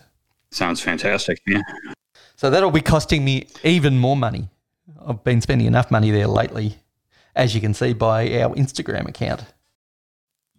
[0.51, 1.41] Sounds fantastic.
[1.47, 1.61] Yeah.
[2.35, 4.49] So that'll be costing me even more money.
[5.05, 6.77] I've been spending enough money there lately,
[7.35, 9.43] as you can see by our Instagram account.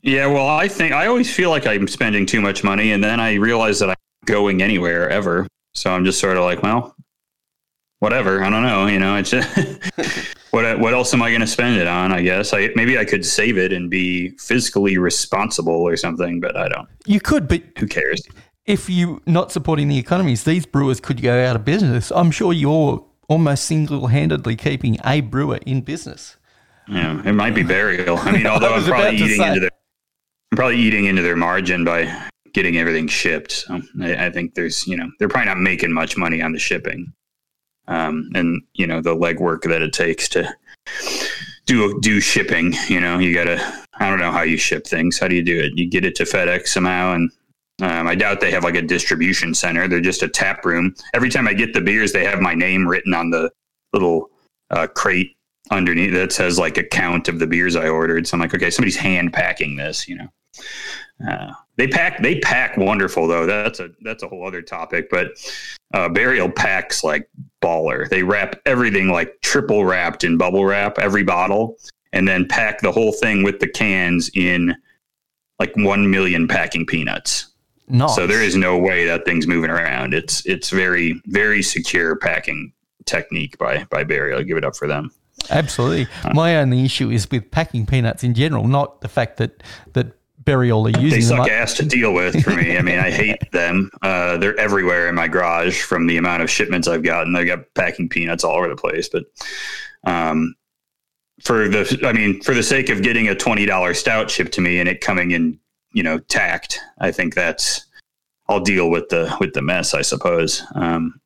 [0.03, 3.21] Yeah, well, I think I always feel like I'm spending too much money, and then
[3.21, 5.47] I realize that I'm going anywhere ever.
[5.73, 6.94] So I'm just sort of like, well,
[8.05, 8.45] whatever.
[8.45, 8.87] I don't know.
[8.87, 9.33] You know, it's
[10.51, 12.13] what what else am I going to spend it on?
[12.13, 16.55] I guess I maybe I could save it and be fiscally responsible or something, but
[16.57, 16.87] I don't.
[17.07, 18.23] You could, but who cares?
[18.67, 22.13] If you're not supporting the economies, these brewers could go out of business.
[22.15, 26.37] I'm sure you're almost single handedly keeping a brewer in business.
[26.89, 28.19] Yeah, it might be burial.
[28.19, 29.71] I mean, although I am probably eating into their
[30.53, 33.53] I'm probably eating into their margin by getting everything shipped.
[33.53, 36.61] So I, I, think there's, you know, they're probably not making much money on the
[36.61, 37.13] shipping,
[37.89, 40.55] um, and you know the legwork that it takes to
[41.67, 42.75] do do shipping.
[42.89, 43.83] You know, you gotta.
[43.95, 45.19] I don't know how you ship things.
[45.19, 45.73] How do you do it?
[45.77, 47.31] You get it to FedEx somehow, and
[47.83, 49.87] um, I doubt they have like a distribution center.
[49.89, 50.95] They're just a tap room.
[51.15, 53.51] Every time I get the beers, they have my name written on the
[53.93, 54.31] little
[54.71, 55.37] uh, crate
[55.71, 58.27] underneath that says like a count of the beers I ordered.
[58.27, 60.29] So I'm like, okay, somebody's hand packing this, you know.
[61.29, 63.47] Uh, they pack they pack wonderful though.
[63.47, 65.09] That's a that's a whole other topic.
[65.11, 65.29] But
[65.93, 67.29] uh, Burial packs like
[67.63, 68.09] baller.
[68.09, 71.77] They wrap everything like triple wrapped in bubble wrap every bottle,
[72.13, 74.75] and then pack the whole thing with the cans in
[75.59, 77.49] like one million packing peanuts.
[77.89, 78.15] Nice.
[78.15, 80.15] So there is no way that thing's moving around.
[80.15, 82.73] It's it's very very secure packing
[83.05, 84.39] technique by by Burial.
[84.39, 85.11] I'll give it up for them.
[85.51, 86.07] Absolutely.
[86.33, 90.87] My only issue is with packing peanuts in general, not the fact that that burial
[90.87, 91.11] are using.
[91.11, 92.77] They suck ass to deal with for me.
[92.77, 93.91] I mean, I hate them.
[94.03, 97.35] Uh, they're everywhere in my garage from the amount of shipments I've gotten.
[97.37, 99.09] I got packing peanuts all over the place.
[99.09, 99.25] But
[100.05, 100.55] um,
[101.43, 104.61] for the, I mean, for the sake of getting a twenty dollar stout shipped to
[104.61, 105.59] me and it coming in,
[105.93, 107.87] you know, tacked, I think that's
[108.49, 110.63] I'll deal with the with the mess, I suppose.
[110.75, 111.21] Um,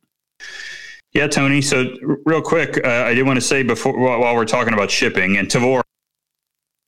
[1.13, 1.63] yeah, Tony.
[1.63, 1.85] So,
[2.27, 5.49] real quick, uh, I did want to say before while we're talking about shipping and
[5.49, 5.83] Tavour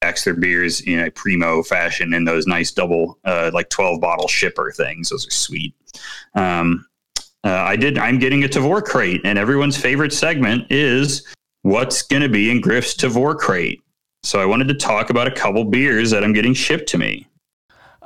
[0.00, 4.28] packs their beers in a primo fashion in those nice double, uh, like 12 bottle
[4.28, 5.10] shipper things.
[5.10, 5.74] Those are sweet.
[6.34, 6.86] Um,
[7.44, 11.26] uh, I did, I'm getting a Tavour crate, and everyone's favorite segment is
[11.62, 13.82] what's going to be in Griff's Tavour crate.
[14.22, 17.26] So I wanted to talk about a couple beers that I'm getting shipped to me.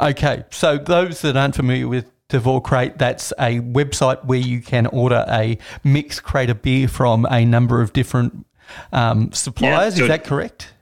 [0.01, 0.45] Okay.
[0.51, 5.25] So those that aren't familiar with Tavour Crate, that's a website where you can order
[5.29, 8.47] a mixed crate of beer from a number of different
[8.93, 9.95] um, suppliers.
[9.95, 10.74] Yeah, so is that correct?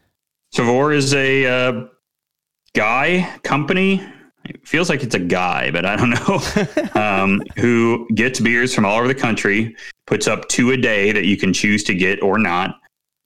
[0.55, 1.87] Tavour is a uh,
[2.75, 4.07] guy company.
[4.45, 7.01] It feels like it's a guy, but I don't know.
[7.01, 9.75] um, who gets beers from all over the country,
[10.07, 12.79] puts up two a day that you can choose to get or not.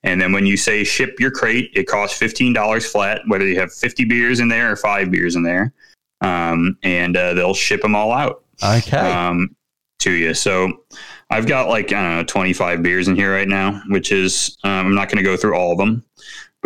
[0.04, 3.72] And then when you say ship your crate, it costs $15 flat, whether you have
[3.72, 5.72] 50 beers in there or five beers in there.
[6.20, 8.44] Um, and uh, they'll ship them all out.
[8.62, 8.96] Okay.
[8.96, 9.56] Um,
[9.98, 10.34] to you.
[10.34, 10.84] So
[11.30, 14.86] I've got like, I don't know, 25 beers in here right now, which is, um,
[14.86, 16.04] I'm not going to go through all of them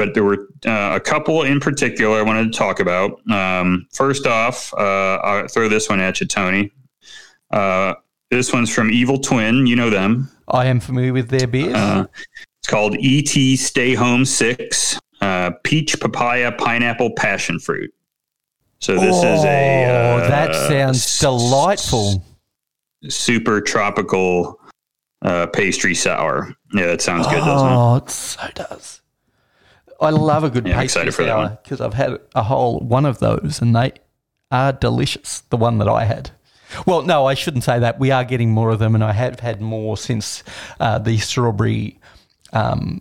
[0.00, 3.20] but there were uh, a couple in particular I wanted to talk about.
[3.30, 6.72] Um, first off, uh, I'll throw this one at you, Tony.
[7.50, 7.92] Uh,
[8.30, 9.66] this one's from Evil Twin.
[9.66, 10.30] You know them.
[10.48, 11.74] I am familiar with their beers.
[11.74, 12.06] Uh,
[12.60, 17.92] it's called ET Stay Home Six uh, Peach, Papaya, Pineapple, Passion Fruit.
[18.78, 19.84] So this oh, is a.
[20.14, 22.24] Oh, that sounds delightful.
[23.06, 24.58] super tropical
[25.20, 26.54] uh, pastry sour.
[26.72, 27.74] Yeah, that sounds good, doesn't it?
[27.74, 29.00] Oh, it so does.
[30.00, 33.60] I love a good yeah, pastry sour because I've had a whole one of those
[33.60, 33.92] and they
[34.50, 35.40] are delicious.
[35.50, 36.30] The one that I had.
[36.86, 37.98] Well, no, I shouldn't say that.
[37.98, 40.42] We are getting more of them, and I have had more since
[40.78, 41.98] uh, the strawberry,
[42.52, 43.00] um,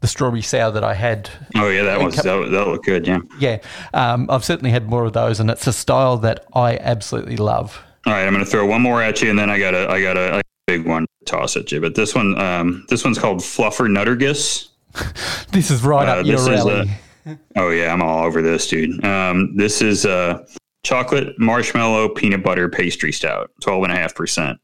[0.00, 1.30] the strawberry sour that I had.
[1.54, 3.06] Oh yeah, that was that, that looked good.
[3.06, 3.58] Yeah, yeah.
[3.92, 7.78] Um, I've certainly had more of those, and it's a style that I absolutely love.
[8.06, 9.90] All right, I'm going to throw one more at you, and then I got a
[9.90, 11.80] I got a, a big one to toss at you.
[11.80, 14.68] But this one, um, this one's called Fluffer Nuttergus.
[15.50, 16.90] this is right uh, up your alley.
[17.26, 19.04] A, oh yeah, I'm all over this, dude.
[19.04, 20.46] Um, this is a
[20.82, 24.58] chocolate marshmallow peanut butter pastry stout, twelve and a half percent.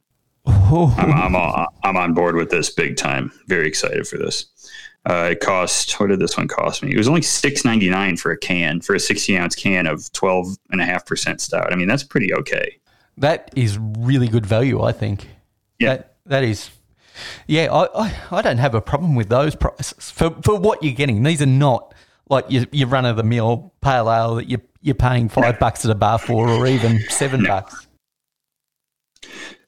[0.45, 3.31] I'm, I'm, all, I'm on board with this big time.
[3.47, 4.47] Very excited for this.
[5.09, 6.93] Uh, it cost what did this one cost me?
[6.93, 10.11] It was only six ninety nine for a can for a sixty ounce can of
[10.13, 11.73] twelve and a half percent stout.
[11.73, 12.79] I mean that's pretty okay.
[13.19, 15.29] That is really good value, I think.
[15.79, 16.71] Yeah, that, that is.
[17.47, 20.95] Yeah, I, I, I don't have a problem with those prices for for what you're
[20.95, 21.23] getting.
[21.23, 21.95] These are not
[22.29, 25.85] like your, your run of the mill pale ale that you're you're paying five bucks
[25.85, 27.49] at a bar for, or even seven no.
[27.49, 27.87] bucks.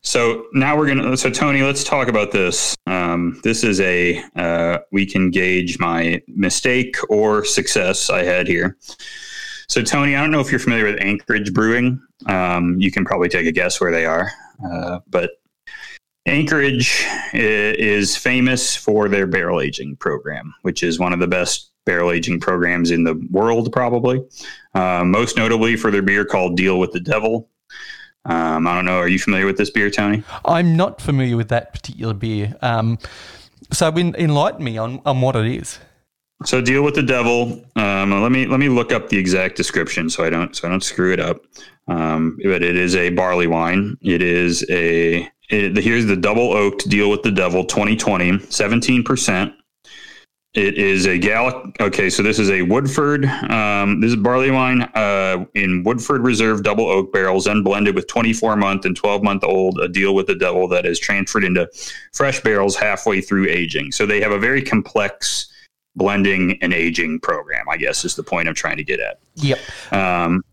[0.02, 1.16] So now we're gonna.
[1.16, 2.76] So Tony, let's talk about this.
[2.86, 8.76] Um, this is a uh, we can gauge my mistake or success I had here.
[9.68, 12.02] So Tony, I don't know if you're familiar with Anchorage Brewing.
[12.26, 14.30] Um, you can probably take a guess where they are,
[14.70, 15.30] uh, but
[16.26, 22.10] Anchorage is famous for their barrel aging program, which is one of the best barrel
[22.10, 24.24] aging programs in the world, probably.
[24.74, 27.50] Uh, most notably for their beer called Deal with the Devil.
[28.24, 28.98] Um, I don't know.
[28.98, 30.22] Are you familiar with this beer, Tony?
[30.46, 32.54] I'm not familiar with that particular beer.
[32.62, 32.98] Um,
[33.70, 35.78] so enlighten me on, on what it is.
[36.46, 37.64] So deal with the devil.
[37.76, 40.70] Um, let me let me look up the exact description so I don't so I
[40.70, 41.42] don't screw it up.
[41.86, 43.96] Um, but it is a barley wine.
[44.02, 49.52] It is a it, here's the double oaked deal with the devil 2020 17 percent.
[50.54, 51.72] It is a gal.
[51.80, 53.24] Okay, so this is a Woodford.
[53.24, 58.06] Um, this is barley wine uh, in Woodford Reserve double oak barrels, and blended with
[58.06, 59.80] 24 month and 12 month old.
[59.80, 61.68] A deal with the devil that is transferred into
[62.12, 63.90] fresh barrels halfway through aging.
[63.90, 65.52] So they have a very complex
[65.96, 67.68] blending and aging program.
[67.68, 69.18] I guess is the point I'm trying to get at.
[69.34, 69.58] Yep.
[69.92, 70.44] Um,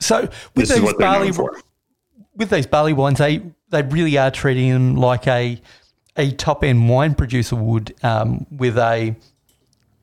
[0.00, 1.30] so with these barley,
[2.34, 5.60] with these barley wines, they they really are treating them like a
[6.16, 9.14] a top end wine producer would, um, with a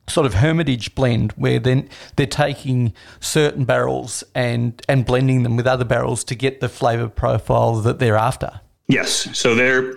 [0.07, 5.67] sort of hermitage blend where then they're taking certain barrels and and blending them with
[5.67, 8.61] other barrels to get the flavor profile that they're after.
[8.87, 9.93] Yes, so they're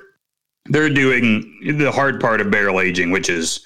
[0.67, 3.61] they're doing the hard part of barrel aging, which is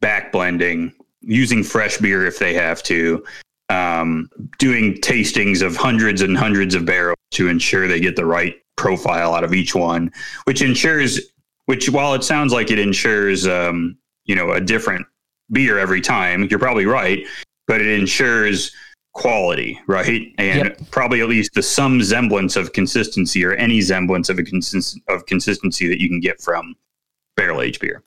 [0.00, 3.24] back blending, using fresh beer if they have to,
[3.68, 8.61] um, doing tastings of hundreds and hundreds of barrels to ensure they get the right
[8.76, 10.12] profile out of each one,
[10.44, 11.20] which ensures,
[11.66, 15.06] which while it sounds like it ensures, um, you know, a different
[15.50, 17.26] beer every time, you're probably right,
[17.66, 18.72] but it ensures
[19.12, 20.32] quality, right?
[20.38, 20.80] And yep.
[20.90, 25.26] probably at least the some semblance of consistency or any semblance of a consist- of
[25.26, 26.74] consistency that you can get from
[27.36, 28.02] barrel aged beer.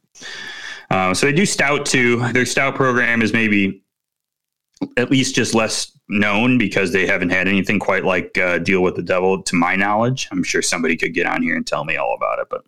[0.89, 2.17] Uh, so they do stout too.
[2.31, 3.83] Their stout program is maybe
[4.97, 8.95] at least just less known because they haven't had anything quite like uh, Deal with
[8.95, 10.27] the Devil, to my knowledge.
[10.31, 12.47] I'm sure somebody could get on here and tell me all about it.
[12.49, 12.63] But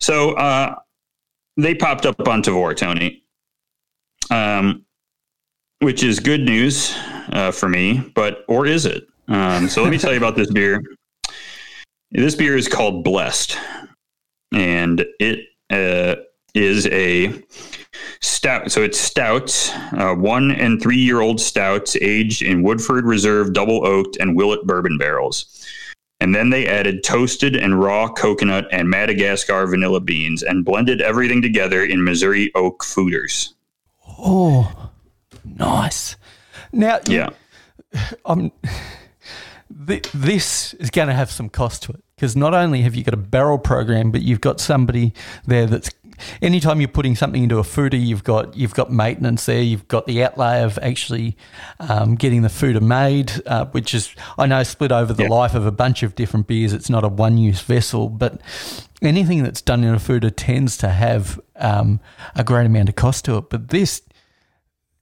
[0.00, 0.76] so uh,
[1.56, 3.22] they popped up on Tavour, Tony,
[4.30, 4.84] um,
[5.80, 6.96] which is good news
[7.30, 8.12] uh, for me.
[8.14, 9.06] But or is it?
[9.28, 10.82] Um, so let me tell you about this beer.
[12.10, 13.56] This beer is called Blessed,
[14.52, 16.22] and it uh,
[16.54, 17.32] is a
[18.20, 18.70] stout.
[18.70, 23.86] So it's stouts, uh, one and three year old stouts aged in Woodford Reserve double
[23.86, 25.66] oaked and Willet bourbon barrels.
[26.20, 31.42] And then they added toasted and raw coconut and Madagascar vanilla beans and blended everything
[31.42, 33.52] together in Missouri oak foeders.
[34.18, 34.90] Oh,
[35.44, 36.16] nice.
[36.72, 37.30] Now, yeah,
[38.24, 38.52] um,
[39.86, 43.04] th- this is going to have some cost to it because not only have you
[43.04, 45.12] got a barrel program, but you've got somebody
[45.46, 45.90] there that's
[46.42, 49.62] anytime you're putting something into a foeder, you've got you've got maintenance there.
[49.62, 51.36] You've got the outlay of actually
[51.80, 55.66] um, getting the foeder made, uh, which is I know split over the life of
[55.66, 56.72] a bunch of different beers.
[56.72, 58.40] It's not a one use vessel, but
[59.02, 62.00] anything that's done in a foeder tends to have um,
[62.34, 63.50] a great amount of cost to it.
[63.50, 64.02] But this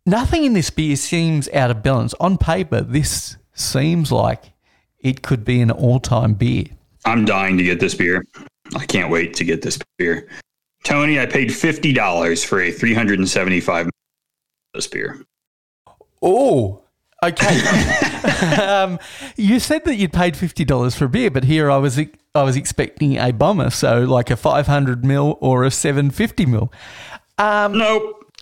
[0.06, 2.14] nothing in this beer seems out of balance.
[2.14, 4.52] On paper, this seems like
[5.00, 6.66] it could be an all-time beer.
[7.04, 8.24] I'm dying to get this beer.
[8.76, 10.28] I can't wait to get this beer.
[10.82, 13.88] Tony, I paid fifty dollars for a 375
[14.74, 15.24] this beer.
[16.22, 16.82] Oh,
[17.22, 17.60] okay.
[18.62, 18.98] um,
[19.36, 22.42] you said that you'd paid fifty dollars for a beer, but here I was I
[22.42, 26.72] was expecting a bomber, so like a five hundred mil or a seven fifty mil.
[27.38, 28.32] Um, nope.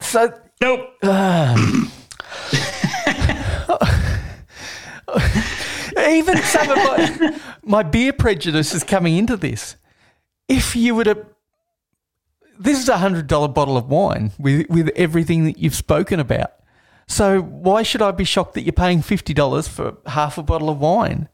[0.00, 0.90] So nope.
[5.10, 9.76] Uh, even some of my, my beer prejudice is coming into this.
[10.48, 11.26] If you were to
[12.58, 16.52] this is a hundred dollar bottle of wine with with everything that you've spoken about.
[17.06, 20.68] So why should I be shocked that you're paying fifty dollars for half a bottle
[20.68, 21.28] of wine?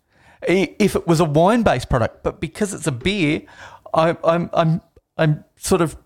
[0.46, 3.42] If it was a wine based product, but because it's a beer,
[3.92, 4.80] I, I'm I'm
[5.16, 5.96] I'm sort of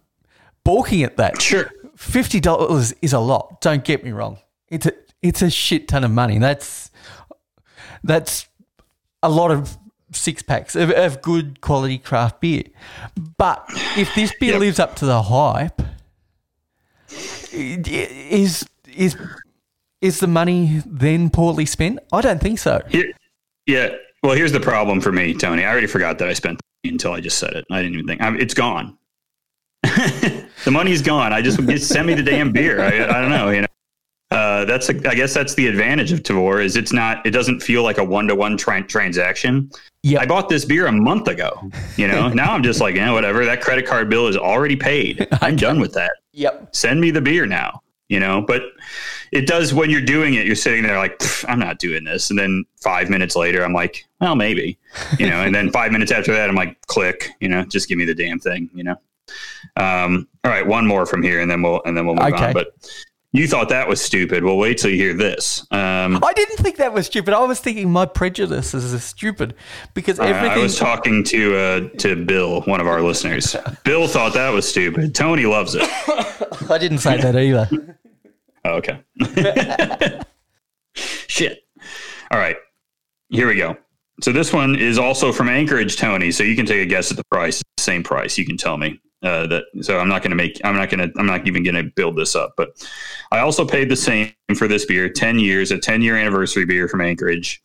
[0.64, 1.42] balking at that.
[1.42, 3.61] Sure, fifty dollars is a lot.
[3.61, 4.38] Don't get me wrong.
[4.68, 6.38] It's a it's a shit ton of money.
[6.38, 6.90] That's
[8.04, 8.46] that's
[9.22, 9.76] a lot of
[10.18, 12.64] six packs of, of good quality craft beer.
[13.37, 13.64] But
[13.96, 14.61] if this beer yep.
[14.61, 15.83] lives up to the hype,
[17.52, 19.16] is is
[20.00, 21.98] is the money then poorly spent?
[22.12, 22.83] I don't think so.
[22.88, 23.12] Here,
[23.66, 23.94] yeah.
[24.22, 25.64] Well, here's the problem for me, Tony.
[25.64, 27.64] I already forgot that I spent until I just said it.
[27.70, 28.96] I didn't even think I it's gone.
[29.83, 31.33] the money's gone.
[31.33, 32.81] I just, just send me the damn beer.
[32.81, 33.50] I, I don't know.
[33.50, 33.67] You know,
[34.30, 37.60] uh, that's a, I guess that's the advantage of Tavour is it's not it doesn't
[37.60, 39.70] feel like a one to one transaction.
[40.02, 41.70] Yeah, I bought this beer a month ago.
[41.96, 43.44] You know, now I'm just like, yeah, whatever.
[43.44, 45.26] That credit card bill is already paid.
[45.40, 46.12] I'm done with that.
[46.32, 46.76] Yep.
[46.76, 47.82] Send me the beer now.
[48.08, 48.62] You know, but
[49.32, 50.46] it does when you're doing it.
[50.46, 54.06] You're sitting there like, I'm not doing this, and then five minutes later, I'm like,
[54.18, 54.78] well, maybe.
[55.18, 57.30] You know, and then five minutes after that, I'm like, click.
[57.40, 58.70] You know, just give me the damn thing.
[58.74, 58.96] You know.
[59.76, 62.46] Um, all right, one more from here, and then we'll and then we'll move okay.
[62.46, 62.52] on.
[62.54, 62.68] But
[63.32, 64.42] you thought that was stupid.
[64.42, 65.66] Well, wait till you hear this.
[65.70, 67.34] Um, I didn't think that was stupid.
[67.34, 69.54] I was thinking my prejudices are stupid
[69.94, 70.50] because everything.
[70.50, 73.54] Uh, I was talking to uh, to Bill, one of our listeners.
[73.84, 75.14] Bill thought that was stupid.
[75.14, 75.82] Tony loves it.
[76.70, 77.98] I didn't say that either.
[78.64, 79.02] Oh, okay.
[80.94, 81.64] Shit.
[82.30, 82.56] All right.
[83.28, 83.76] Here we go.
[84.20, 86.30] So this one is also from Anchorage, Tony.
[86.32, 87.62] So you can take a guess at the price.
[87.78, 88.36] Same price.
[88.36, 89.00] You can tell me.
[89.20, 91.64] Uh, that so I'm not going to make I'm not going to I'm not even
[91.64, 92.54] going to build this up.
[92.57, 92.87] But
[93.33, 96.87] I also paid the same for this beer, ten years, a ten year anniversary beer
[96.88, 97.61] from Anchorage.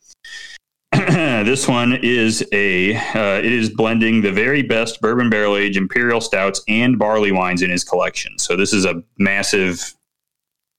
[1.08, 6.20] this one is a uh, it is blending the very best bourbon barrel aged imperial
[6.20, 8.38] stouts and barley wines in his collection.
[8.38, 9.94] So this is a massive,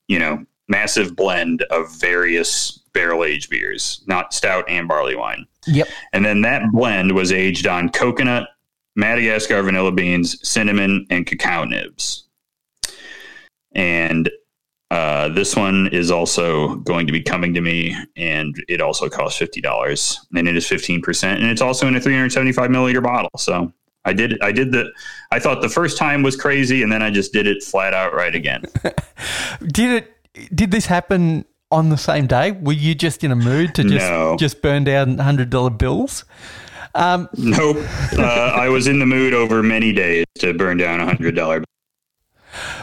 [0.07, 5.45] you know, massive blend of various barrel aged beers, not stout and barley wine.
[5.67, 5.87] Yep.
[6.13, 8.47] And then that blend was aged on coconut,
[8.95, 12.27] Madagascar vanilla beans, cinnamon, and cacao nibs.
[13.73, 14.29] And
[14.91, 19.37] uh, this one is also going to be coming to me, and it also costs
[19.37, 22.69] fifty dollars, and it is fifteen percent, and it's also in a three hundred seventy-five
[22.69, 23.31] milliliter bottle.
[23.37, 23.73] So
[24.05, 24.91] I did, I did the,
[25.31, 28.13] I thought the first time was crazy, and then I just did it flat out
[28.13, 28.63] right again.
[29.67, 30.11] did it?
[30.53, 32.51] Did this happen on the same day?
[32.51, 34.37] Were you just in a mood to just no.
[34.37, 36.25] just burn down hundred dollar bills?
[36.95, 37.77] Um, nope.
[38.17, 41.63] Uh, I was in the mood over many days to burn down a hundred dollar.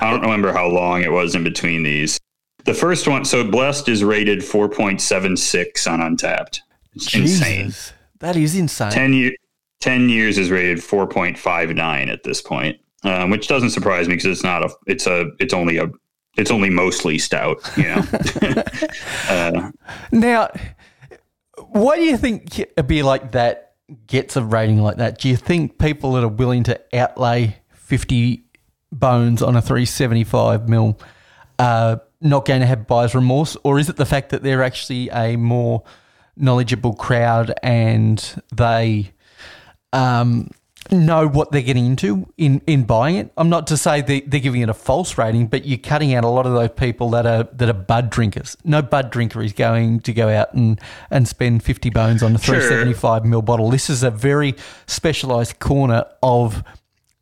[0.00, 2.20] I don't remember how long it was in between these.
[2.64, 6.60] The first one, so Blessed is rated four point seven six on Untappd.
[6.94, 7.72] It's Jesus, insane.
[8.20, 8.92] That is insane.
[8.92, 9.32] Ten year,
[9.80, 14.08] ten years is rated four point five nine at this point, um, which doesn't surprise
[14.08, 14.70] me because it's not a.
[14.86, 15.30] It's a.
[15.40, 15.90] It's only a.
[16.36, 17.58] It's only mostly stout.
[17.78, 18.04] You know.
[19.28, 19.70] uh,
[20.12, 20.50] now,
[21.56, 23.71] why do you think it'd be like that
[24.06, 28.44] gets a rating like that, do you think people that are willing to outlay 50
[28.90, 30.98] bones on a 375 mil
[31.58, 33.56] are not going to have buyer's remorse?
[33.64, 35.82] Or is it the fact that they're actually a more
[36.36, 39.12] knowledgeable crowd and they
[39.92, 40.50] um,
[40.90, 43.32] know what they're getting into in, in buying it.
[43.36, 46.24] I'm not to say they, they're giving it a false rating, but you're cutting out
[46.24, 48.56] a lot of those people that are that are bud drinkers.
[48.64, 52.38] No bud drinker is going to go out and, and spend 50 bones on a
[52.38, 53.30] 375 sure.
[53.30, 53.70] ml bottle.
[53.70, 54.54] This is a very
[54.86, 56.64] specialised corner of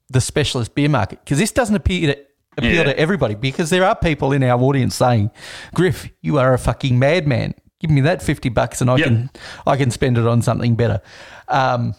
[0.08, 2.20] the specialist beer market because this doesn't appear to
[2.56, 2.84] appeal yeah.
[2.84, 5.30] to everybody because there are people in our audience saying,
[5.74, 7.54] Griff, you are a fucking madman.
[7.78, 9.06] Give me that 50 bucks and I yep.
[9.06, 9.30] can
[9.66, 11.00] I can spend it on something better.
[11.48, 11.94] Um,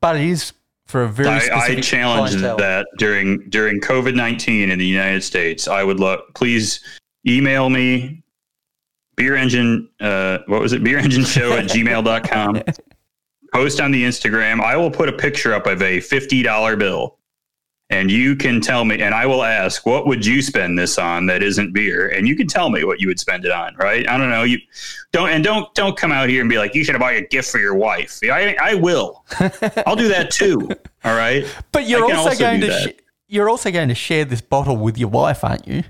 [0.00, 0.52] but it is
[0.88, 5.68] for a very I, I challenge that during during COVID nineteen in the United States.
[5.68, 6.80] I would love please
[7.26, 8.22] email me
[9.16, 10.82] beer engine uh, what was it?
[10.82, 12.62] Beer engine show at gmail.com
[13.52, 14.60] post on the instagram.
[14.60, 17.17] I will put a picture up of a $50 bill
[17.90, 21.24] and you can tell me, and I will ask, what would you spend this on
[21.26, 22.08] that isn't beer?
[22.08, 24.06] And you can tell me what you would spend it on, right?
[24.08, 24.42] I don't know.
[24.42, 24.58] You
[25.10, 27.50] don't, and don't, don't come out here and be like, you should buy a gift
[27.50, 28.20] for your wife.
[28.24, 29.24] I, I will.
[29.86, 30.68] I'll do that too.
[31.02, 31.46] All right.
[31.72, 34.98] But you're also, also, going to, sh- you're also going to share this bottle with
[34.98, 35.82] your wife, aren't you?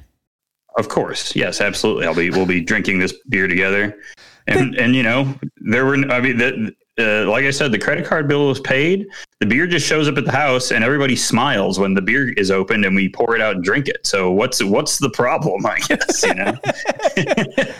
[0.76, 1.34] Of course.
[1.34, 2.06] Yes, absolutely.
[2.06, 3.98] I'll be, we'll be drinking this beer together.
[4.46, 8.06] And, and you know, there were, I mean, that, uh, like I said, the credit
[8.06, 9.06] card bill was paid.
[9.40, 12.50] The beer just shows up at the house, and everybody smiles when the beer is
[12.50, 14.06] opened, and we pour it out and drink it.
[14.06, 15.64] So what's what's the problem?
[15.66, 16.54] I guess you know.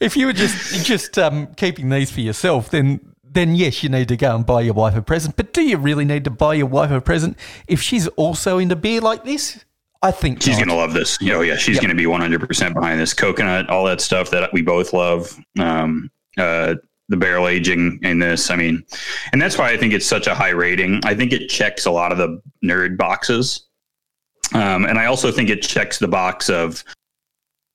[0.00, 4.08] if you were just just um, keeping these for yourself, then then yes, you need
[4.08, 5.36] to go and buy your wife a present.
[5.36, 7.36] But do you really need to buy your wife a present
[7.66, 9.64] if she's also into beer like this?
[10.02, 11.18] I think she's going to love this.
[11.22, 11.82] Oh yeah, she's yep.
[11.82, 15.34] going to be 100% behind this coconut, all that stuff that we both love.
[15.58, 16.74] Um, uh,
[17.08, 18.50] the barrel aging in this.
[18.50, 18.84] I mean,
[19.32, 21.00] and that's why I think it's such a high rating.
[21.04, 23.66] I think it checks a lot of the nerd boxes.
[24.54, 26.84] Um, and I also think it checks the box of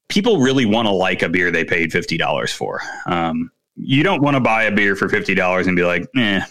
[0.07, 2.82] people really want to like a beer they paid $50 for.
[3.05, 6.41] Um, you don't want to buy a beer for $50 and be like, eh,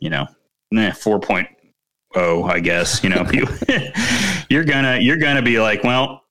[0.00, 0.26] you know,
[0.76, 1.46] eh, 4.0,
[2.16, 3.24] oh I guess, you know,
[4.50, 6.22] you're gonna, you're gonna be like, well,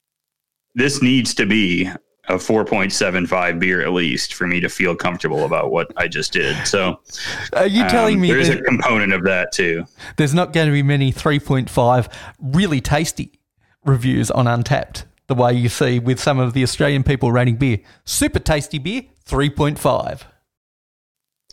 [0.76, 1.90] this needs to be
[2.30, 6.56] a 4.75 beer at least for me to feel comfortable about what I just did.
[6.66, 7.02] So,
[7.54, 9.86] are you telling um, me there's a component of that too?
[10.16, 13.40] There's not going to be many 3.5 really tasty
[13.84, 17.80] reviews on Untappd the way you see with some of the Australian people rating beer.
[18.06, 20.24] Super tasty beer, 3.5.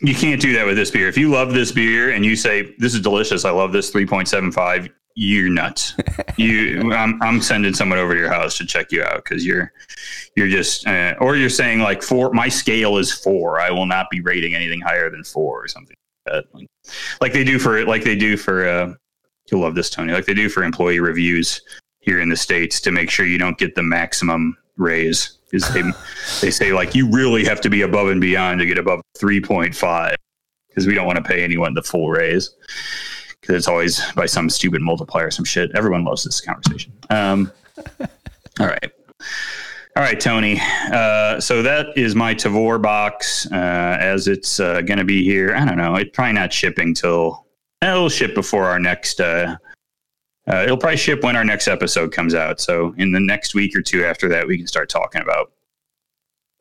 [0.01, 1.07] You can't do that with this beer.
[1.07, 4.89] If you love this beer and you say this is delicious, I love this 3.75,
[5.15, 5.95] you're nuts.
[6.37, 9.71] you, I'm, I'm sending someone over to your house to check you out because you're,
[10.35, 12.31] you're just, uh, or you're saying like four.
[12.33, 13.59] My scale is four.
[13.59, 15.95] I will not be rating anything higher than four or something
[16.25, 16.55] like that.
[16.55, 16.67] Like,
[17.19, 18.67] like they do for, like they do for.
[18.67, 18.93] Uh,
[19.51, 20.13] you'll love this, Tony.
[20.13, 21.61] Like they do for employee reviews
[21.99, 25.37] here in the states to make sure you don't get the maximum raise.
[25.51, 25.83] Is they,
[26.39, 29.41] they say like you really have to be above and beyond to get above three
[29.41, 30.15] point five
[30.69, 32.55] because we don't want to pay anyone the full raise
[33.51, 35.71] it's always by some stupid multiplier, some shit.
[35.75, 36.93] Everyone loves this conversation.
[37.09, 37.51] Um,
[38.59, 38.91] all right.
[39.95, 40.59] All right, Tony.
[40.91, 45.53] Uh, so that is my Tavour box uh, as it's uh, going to be here.
[45.53, 45.95] I don't know.
[45.95, 47.45] It's probably not shipping till
[47.81, 49.19] it'll ship before our next.
[49.19, 49.57] Uh,
[50.47, 52.61] uh, it'll probably ship when our next episode comes out.
[52.61, 55.51] So in the next week or two after that, we can start talking about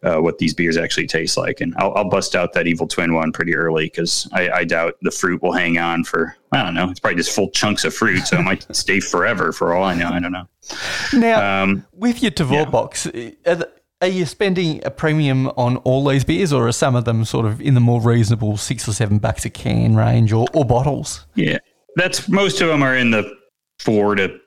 [0.03, 1.61] uh, what these beers actually taste like.
[1.61, 4.97] And I'll, I'll, bust out that Evil Twin one pretty early because I, I, doubt
[5.03, 7.95] the fruit will hang on for, I don't know, it's probably just full chunks of
[7.95, 8.27] fruit.
[8.27, 10.09] So it might stay forever for all I know.
[10.09, 10.49] I don't know.
[11.13, 12.65] Now, um, with your Tavour yeah.
[12.65, 13.07] box,
[13.47, 13.67] are,
[14.01, 17.47] are, you spending a premium on all these beers or are some of them sort
[17.47, 21.27] of in the more reasonable six or seven bucks a can range or, or bottles?
[21.35, 21.59] Yeah.
[21.97, 23.37] That's most of them are in the
[23.81, 24.39] four to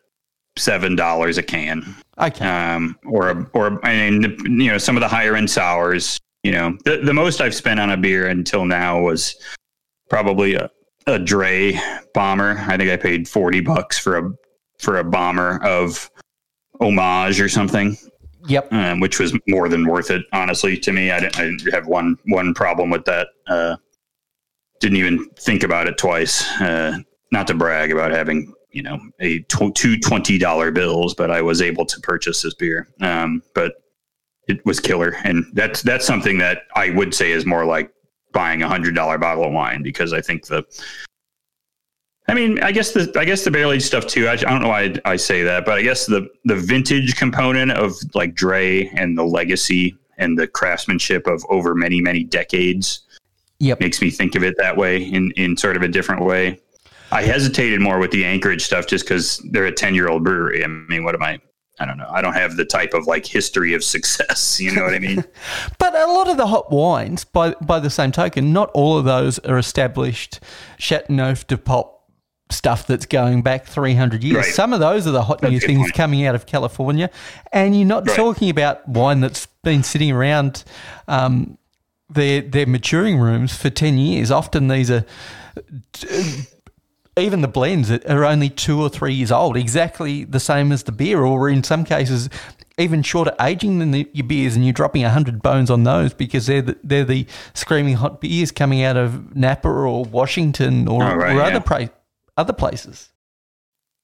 [0.57, 1.95] seven dollars a can.
[2.19, 2.45] Okay.
[2.45, 4.21] Um, or or I mean,
[4.59, 6.19] you know, some of the higher end sours.
[6.43, 9.35] You know, the the most I've spent on a beer until now was
[10.09, 10.69] probably a
[11.07, 11.79] a Dray
[12.13, 12.63] bomber.
[12.67, 14.31] I think I paid forty bucks for a
[14.79, 16.09] for a bomber of
[16.79, 17.97] homage or something.
[18.47, 18.73] Yep.
[18.73, 21.11] Um, which was more than worth it, honestly, to me.
[21.11, 23.29] I didn't, I didn't have one one problem with that.
[23.47, 23.77] Uh,
[24.81, 26.45] didn't even think about it twice.
[26.59, 26.97] Uh,
[27.31, 31.41] not to brag about having you know a tw- two twenty dollar bills, but I
[31.41, 32.87] was able to purchase this beer.
[33.01, 33.73] Um, but
[34.47, 37.91] it was killer, and that's that's something that I would say is more like
[38.33, 40.65] buying a hundred dollar bottle of wine because I think the
[42.27, 44.27] I mean, I guess the I guess the barrel aged stuff too.
[44.27, 47.17] I, I don't know why I, I, say that, but I guess the the vintage
[47.17, 53.01] component of like Dray and the legacy and the craftsmanship of over many many decades,
[53.59, 53.79] yep.
[53.81, 56.59] makes me think of it that way in in sort of a different way.
[57.13, 60.63] I hesitated more with the Anchorage stuff just because they're a 10 year old brewery.
[60.63, 61.39] I mean, what am I?
[61.79, 62.09] I don't know.
[62.09, 64.59] I don't have the type of like history of success.
[64.59, 65.23] You know what I mean?
[65.77, 69.05] but a lot of the hot wines, by by the same token, not all of
[69.05, 70.39] those are established
[70.79, 71.85] Chateauneuf du Pape
[72.49, 74.37] stuff that's going back 300 years.
[74.37, 74.45] Right.
[74.53, 75.93] Some of those are the hot that's new things point.
[75.93, 77.09] coming out of California.
[77.51, 78.15] And you're not right.
[78.15, 80.63] talking about wine that's been sitting around
[81.07, 81.57] um,
[82.09, 84.29] their, their maturing rooms for 10 years.
[84.29, 85.05] Often these are
[87.17, 90.91] even the blends are only two or three years old, exactly the same as the
[90.91, 92.29] beer, or in some cases,
[92.77, 96.47] even shorter aging than the, your beers, and you're dropping 100 bones on those because
[96.47, 101.15] they're the, they're the screaming hot beers coming out of Napa or Washington or, oh,
[101.15, 101.43] right, or yeah.
[101.43, 101.91] other, pra-
[102.35, 103.09] other places.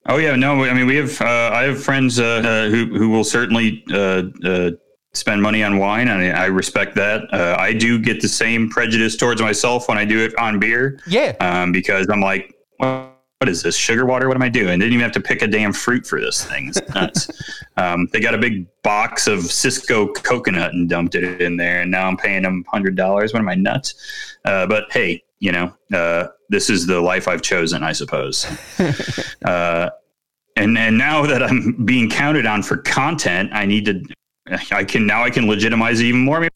[0.06, 3.10] Oh yeah, no, I mean we have uh, I have friends uh, uh, who who
[3.10, 4.70] will certainly uh, uh,
[5.12, 7.22] spend money on wine, and I respect that.
[7.34, 11.00] Uh, I do get the same prejudice towards myself when I do it on beer.
[11.06, 14.28] Yeah, um, because I'm like, what is this sugar water?
[14.28, 14.78] What am I doing?
[14.78, 16.68] Didn't even have to pick a damn fruit for this thing.
[16.68, 17.30] It's nuts.
[17.76, 21.90] um, they got a big box of Sysco coconut and dumped it in there, and
[21.90, 23.32] now I'm paying them hundred dollars.
[23.32, 23.94] What am I nuts?
[24.44, 28.44] Uh, but hey, you know, uh, this is the life I've chosen, I suppose.
[29.44, 29.90] uh,
[30.56, 34.02] and and now that I'm being counted on for content, I need to.
[34.72, 36.40] I can now I can legitimize it even more.
[36.40, 36.50] Maybe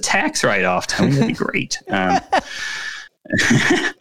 [0.00, 1.12] tax write off, Tony.
[1.12, 1.78] That'd be great.
[1.88, 2.20] Um,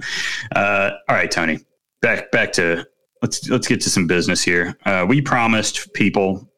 [0.55, 1.59] uh, all right, Tony
[2.01, 2.85] back back to
[3.21, 4.77] let's let's get to some business here.
[4.85, 6.49] Uh, we promised people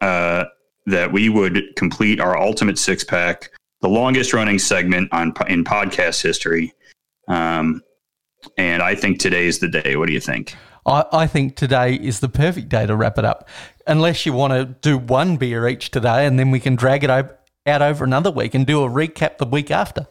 [0.00, 0.44] uh,
[0.86, 3.50] that we would complete our ultimate six pack,
[3.80, 6.72] the longest running segment on in podcast history.
[7.28, 7.82] Um,
[8.56, 9.96] and I think today is the day.
[9.96, 10.54] What do you think?
[10.86, 13.48] I, I think today is the perfect day to wrap it up.
[13.86, 17.10] Unless you want to do one beer each today, and then we can drag it
[17.10, 17.34] out
[17.66, 20.06] over another week and do a recap the week after.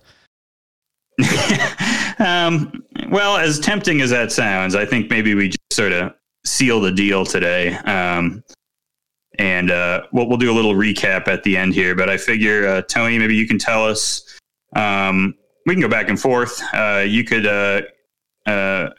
[2.19, 6.13] um, well, as tempting as that sounds, I think maybe we just sort of
[6.45, 7.75] seal the deal today.
[7.75, 8.43] Um,
[9.39, 11.95] and uh, we'll, we'll do a little recap at the end here.
[11.95, 14.39] But I figure, uh, Tony, maybe you can tell us.
[14.75, 16.61] Um, we can go back and forth.
[16.73, 17.81] Uh, you could uh,
[18.45, 18.89] uh,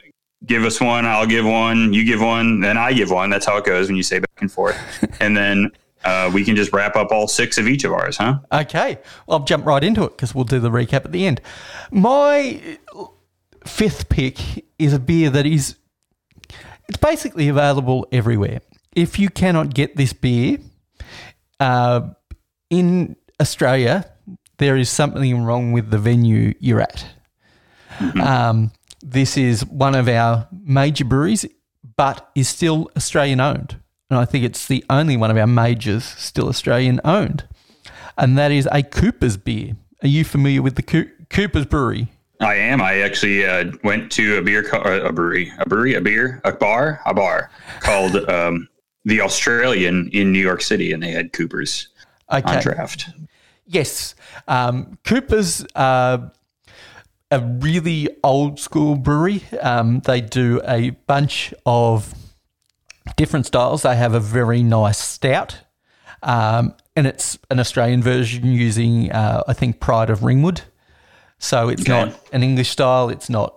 [0.47, 3.31] give us one, I'll give one, you give one, then I give one.
[3.31, 4.77] That's how it goes when you say back and forth.
[5.21, 5.73] and then
[6.05, 8.39] uh, we can just wrap up all six of each of ours, huh?
[8.53, 8.99] Okay.
[9.27, 11.41] Well, I'll jump right into it because we'll do the recap at the end.
[11.91, 12.79] My
[13.65, 14.39] fifth pick
[14.79, 15.77] is a beer that is
[16.89, 18.61] it's basically available everywhere.
[18.95, 20.59] If you cannot get this beer
[21.61, 22.09] uh,
[22.71, 24.11] in Australia,
[24.57, 27.07] there is something wrong with the venue you're at.
[27.99, 28.21] Mm-hmm.
[28.21, 31.47] Um, this is one of our major breweries,
[31.97, 33.81] but is still Australian owned.
[34.11, 37.47] And I think it's the only one of our majors still Australian owned.
[38.17, 39.77] And that is a Cooper's beer.
[40.03, 42.09] Are you familiar with the Cooper's Brewery?
[42.41, 42.81] I am.
[42.81, 46.41] I actually uh, went to a beer, co- uh, a brewery, a brewery, a beer,
[46.45, 48.69] a bar, a bar called um,
[49.05, 51.89] the Australian in New York City, and they had Coopers
[52.33, 52.57] okay.
[52.57, 53.11] on draft.
[53.67, 54.15] Yes,
[54.47, 55.65] um, Coopers.
[55.75, 56.29] Uh,
[57.31, 59.43] a really old school brewery.
[59.61, 62.15] Um, they do a bunch of
[63.17, 63.83] different styles.
[63.83, 65.59] They have a very nice stout,
[66.23, 70.63] um, and it's an Australian version using, uh, I think, Pride of Ringwood.
[71.39, 71.91] So it's okay.
[71.91, 73.09] not an English style.
[73.09, 73.55] It's not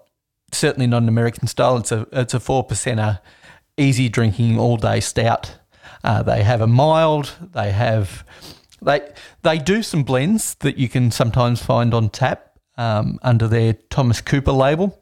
[0.51, 1.77] certainly not an American style.
[1.77, 3.19] It's a it's a four percenter,
[3.77, 5.55] easy drinking all day stout.
[6.03, 7.35] Uh, they have a mild.
[7.53, 8.23] They have
[8.81, 9.01] they
[9.43, 14.21] they do some blends that you can sometimes find on tap um, under their Thomas
[14.21, 14.99] Cooper label.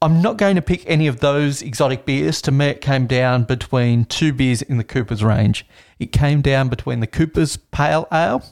[0.00, 2.40] I'm not going to pick any of those exotic beers.
[2.42, 5.66] To me, it came down between two beers in the Cooper's range.
[5.98, 8.44] It came down between the Cooper's Pale Ale,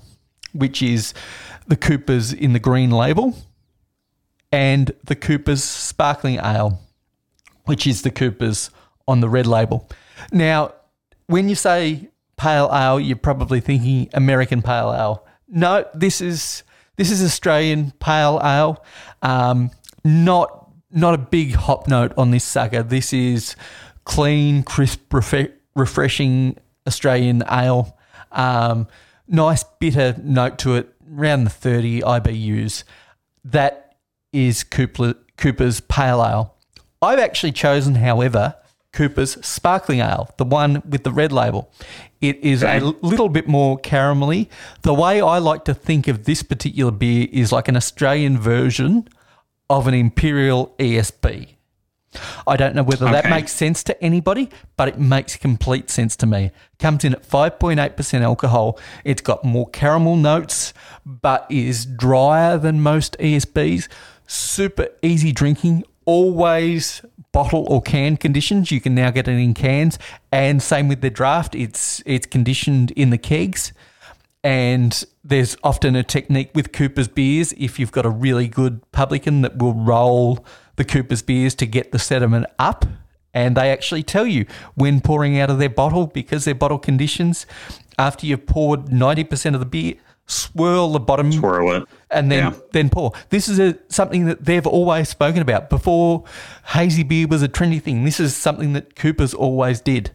[0.53, 1.15] which is
[1.69, 3.37] the Cooper's in the green label,
[4.57, 6.81] and the Cooper's Sparkling Ale,
[7.67, 8.71] which is the Cooper's
[9.07, 9.87] on the red label.
[10.33, 10.73] Now,
[11.27, 15.27] when you say pale ale, you're probably thinking American pale ale.
[15.47, 16.63] No, this is
[16.97, 18.83] this is Australian pale ale.
[19.21, 19.73] Um,
[20.05, 22.83] not not a big hop note on this sucker.
[22.83, 23.57] This is
[24.05, 25.13] clean, crisp,
[25.75, 27.95] refreshing Australian ale.
[28.33, 28.89] Um,
[29.29, 32.85] nice bitter note to it, around the 30 IBUs.
[33.45, 33.86] That
[34.33, 36.55] is Cooper, Cooper's Pale Ale.
[37.03, 38.57] I've actually chosen, however,
[38.93, 41.71] Cooper's Sparkling Ale, the one with the red label.
[42.21, 44.49] It is a little bit more caramelly.
[44.83, 49.09] The way I like to think of this particular beer is like an Australian version
[49.69, 51.57] of an Imperial ESB.
[52.47, 53.13] I don't know whether okay.
[53.13, 54.49] that makes sense to anybody,
[54.79, 56.51] but it makes complete sense to me.
[56.79, 58.79] Comes in at 5.8% alcohol.
[59.05, 60.73] It's got more caramel notes,
[61.05, 63.89] but is drier than most ESBs
[64.27, 67.03] super easy drinking, always
[67.33, 68.71] bottle or can conditions.
[68.71, 69.99] You can now get it in cans,
[70.33, 71.55] and same with the draft.
[71.55, 73.73] It's it's conditioned in the kegs,
[74.43, 77.53] and there's often a technique with Cooper's beers.
[77.59, 80.45] If you've got a really good publican that will roll
[80.77, 82.87] the Cooper's beers to get the sediment up.
[83.35, 87.45] And they actually tell you when pouring out of their bottle because their bottle conditions.
[87.99, 89.95] After you've poured 90% of the beer,
[90.27, 92.59] swirl the bottom, swirl it, and then yeah.
[92.73, 93.13] then pour.
[93.31, 96.25] This is a, something that they've always spoken about before.
[96.67, 98.05] Hazy beer was a trendy thing.
[98.05, 100.11] This is something that Coopers always did,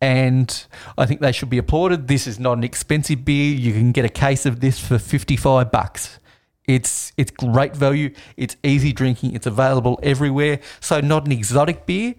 [0.00, 0.66] and
[0.98, 2.08] I think they should be applauded.
[2.08, 3.54] This is not an expensive beer.
[3.54, 6.18] You can get a case of this for fifty five bucks.
[6.66, 8.14] It's it's great value.
[8.36, 9.34] It's easy drinking.
[9.34, 10.60] It's available everywhere.
[10.80, 12.14] So not an exotic beer,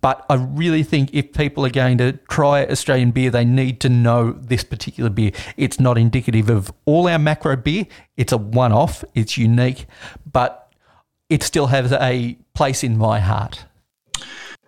[0.00, 3.88] but I really think if people are going to try Australian beer, they need to
[3.88, 5.32] know this particular beer.
[5.56, 7.86] It's not indicative of all our macro beer.
[8.16, 9.86] It's a one off, it's unique,
[10.30, 10.70] but
[11.28, 13.64] it still has a place in my heart.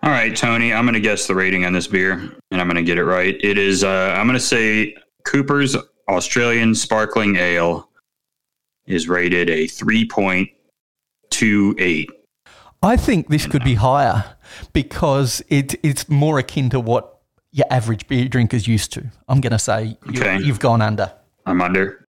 [0.03, 2.77] All right, Tony, I'm going to guess the rating on this beer, and I'm going
[2.77, 3.39] to get it right.
[3.43, 4.95] It is, uh, I'm going to say
[5.25, 5.77] Cooper's
[6.09, 7.87] Australian Sparkling Ale
[8.87, 12.07] is rated a 3.28.
[12.83, 14.25] I think this could be higher
[14.73, 17.19] because it, it's more akin to what
[17.51, 19.05] your average beer drinker's used to.
[19.27, 20.39] I'm going to say you, Okay.
[20.39, 21.11] you've gone under.
[21.45, 22.05] I'm under.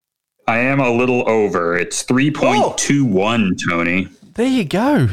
[0.47, 1.77] I am a little over.
[1.77, 4.07] It's 3.21, Tony.
[4.33, 5.09] There you go.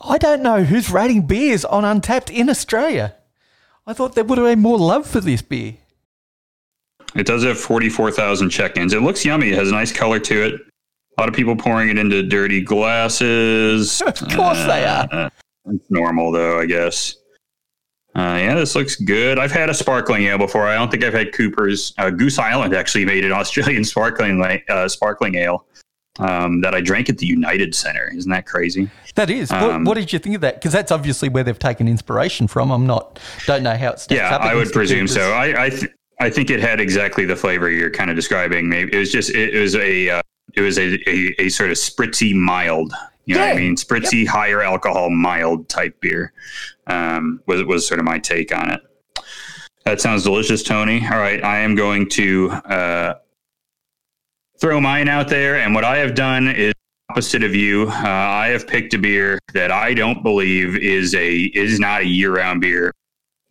[0.00, 3.14] I don't know who's rating beers on Untappd in Australia.
[3.86, 5.74] I thought there would have been more love for this beer.
[7.14, 8.92] It does have 44,000 check ins.
[8.94, 9.48] It looks yummy.
[9.50, 10.54] It has a nice color to it.
[10.54, 14.00] A lot of people pouring it into dirty glasses.
[14.06, 15.08] Of course they are.
[15.10, 15.30] Uh,
[15.66, 17.16] It's normal, though, I guess.
[18.16, 19.38] Uh, yeah, this looks good.
[19.38, 20.66] I've had a sparkling ale before.
[20.66, 21.94] I don't think I've had Cooper's.
[21.96, 25.66] Uh, Goose Island actually made an Australian sparkling uh, sparkling ale
[26.18, 28.10] um, that I drank at the United Center.
[28.12, 28.90] Isn't that crazy?
[29.14, 29.52] That is.
[29.52, 30.56] Um, what, what did you think of that?
[30.56, 32.72] Because that's obviously where they've taken inspiration from.
[32.72, 34.42] I'm not, don't know how it stacks Yeah, up.
[34.42, 35.14] I would presume Coopers.
[35.14, 35.32] so.
[35.32, 38.68] I I, th- I think it had exactly the flavor you're kind of describing.
[38.68, 40.22] Maybe it was just it, was a uh,
[40.54, 42.92] it was a, a, a sort of spritzy mild.
[43.30, 43.76] You know what I mean?
[43.76, 46.32] Spritzy, higher alcohol, mild type beer.
[46.86, 48.80] Um, was was sort of my take on it.
[49.84, 51.00] That sounds delicious, Tony.
[51.06, 53.14] All right, I am going to uh,
[54.60, 56.72] throw mine out there, and what I have done is
[57.08, 57.88] opposite of you.
[57.88, 62.06] Uh, I have picked a beer that I don't believe is a is not a
[62.06, 62.92] year round beer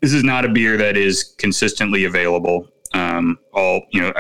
[0.02, 4.14] this is not a beer that is consistently available um, all you know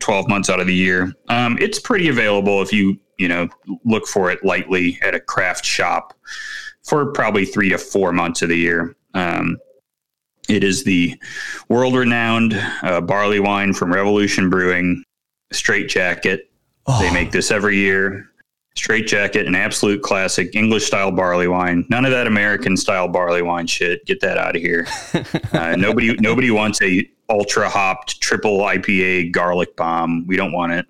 [0.00, 3.48] 12 months out of the year um, it's pretty available if you you know
[3.84, 6.14] look for it lightly at a craft shop
[6.84, 9.56] for probably three to four months of the year um,
[10.48, 11.18] it is the
[11.68, 15.02] world renowned uh, barley wine from revolution brewing
[15.52, 16.50] straight jacket
[16.86, 18.30] Oh, they make this every year.
[18.76, 21.86] Straight jacket, an absolute classic English style barley wine.
[21.88, 24.04] None of that American style barley wine shit.
[24.04, 24.86] Get that out of here.
[25.52, 30.26] uh, nobody, nobody wants a ultra hopped triple IPA garlic bomb.
[30.26, 30.86] We don't want it.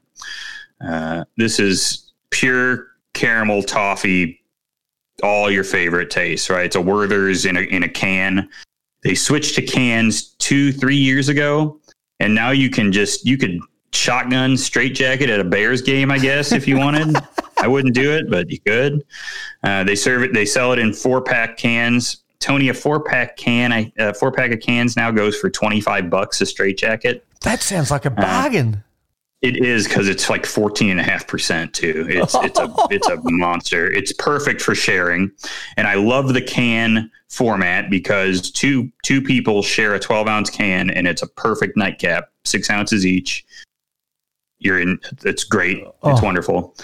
[0.84, 2.05] Uh, this is
[2.40, 4.40] pure caramel toffee,
[5.22, 6.50] all your favorite tastes.
[6.50, 6.66] Right?
[6.66, 8.48] It's a Werther's in a in a can.
[9.02, 11.80] They switched to cans two, three years ago,
[12.20, 13.58] and now you can just you could
[13.92, 17.16] shotgun straight jacket at a Bears game, I guess, if you wanted.
[17.58, 19.02] I wouldn't do it, but you could.
[19.62, 20.34] Uh, they serve it.
[20.34, 22.22] They sell it in four pack cans.
[22.38, 25.80] Tony, a four pack can, I- a four pack of cans now goes for twenty
[25.80, 27.24] five bucks a straight jacket.
[27.42, 28.82] that sounds like a bargain.
[29.42, 32.06] It is because it's like fourteen and a half percent too.
[32.08, 33.90] It's it's a it's a monster.
[33.92, 35.30] It's perfect for sharing,
[35.76, 40.90] and I love the can format because two two people share a twelve ounce can,
[40.90, 43.44] and it's a perfect nightcap, six ounces each.
[44.58, 44.98] You're in.
[45.24, 45.78] It's great.
[45.78, 46.20] It's Oh.
[46.24, 46.74] wonderful,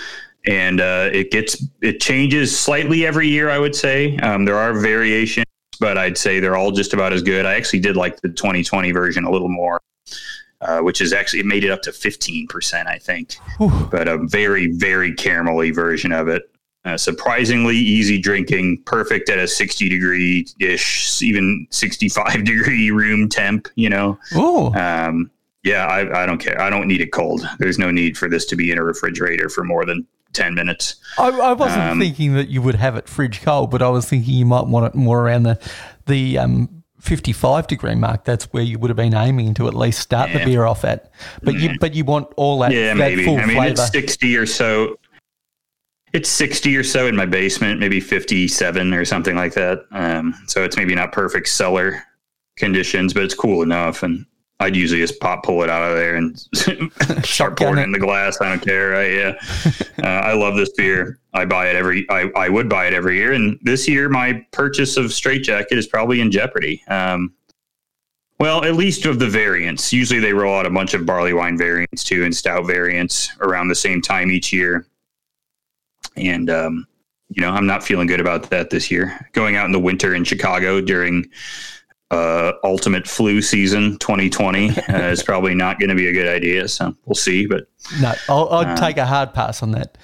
[0.46, 3.48] and uh, it gets it changes slightly every year.
[3.48, 5.46] I would say um, there are variations,
[5.80, 7.46] but I'd say they're all just about as good.
[7.46, 9.80] I actually did like the 2020 version a little more
[10.62, 13.88] uh, which is actually it made it up to 15%, I think, Whew.
[13.90, 16.42] but a very, very caramelly version of it.
[16.84, 23.68] Uh, surprisingly easy drinking, perfect at a 60 degree ish, even 65 degree room temp,
[23.76, 24.18] you know.
[24.34, 25.30] Oh, Um,
[25.62, 26.60] yeah, I, I don't care.
[26.60, 27.46] I don't need it cold.
[27.60, 30.96] There's no need for this to be in a refrigerator for more than 10 minutes.
[31.18, 34.08] I, I wasn't um, thinking that you would have it fridge cold, but I was
[34.08, 35.60] thinking you might want it more around the
[36.06, 38.24] the um, 55 degree mark.
[38.24, 41.10] That's where you would have been aiming to at least start the beer off at.
[41.42, 43.24] But you but you want all that, Yeah, that maybe.
[43.24, 43.72] full I mean, flavor.
[43.72, 44.96] it's 60 or so.
[46.12, 49.84] It's 60 or so in my basement, maybe 57 or something like that.
[49.90, 52.02] Um, so it's maybe not perfect cellar
[52.56, 54.04] conditions, but it's cool enough.
[54.04, 54.24] And
[54.62, 56.38] I'd usually just pop, pull it out of there and
[57.24, 58.40] start pouring it in the glass.
[58.40, 58.90] I don't care.
[58.90, 59.12] Right?
[59.12, 59.34] Yeah.
[60.04, 61.18] uh, I love this beer.
[61.34, 63.32] I buy it every, I, I would buy it every year.
[63.32, 66.84] And this year, my purchase of Straight Jacket is probably in jeopardy.
[66.86, 67.34] Um,
[68.38, 69.92] well, at least of the variants.
[69.92, 73.68] Usually they roll out a bunch of barley wine variants too and stout variants around
[73.68, 74.86] the same time each year.
[76.16, 76.86] And, um,
[77.30, 79.28] you know, I'm not feeling good about that this year.
[79.32, 81.28] Going out in the winter in Chicago during
[82.12, 86.68] uh, ultimate flu season 2020 uh, is probably not going to be a good idea.
[86.68, 87.46] So we'll see.
[87.46, 87.68] But
[88.00, 89.96] no, I'll, I'd Uh, take a hard pass on that.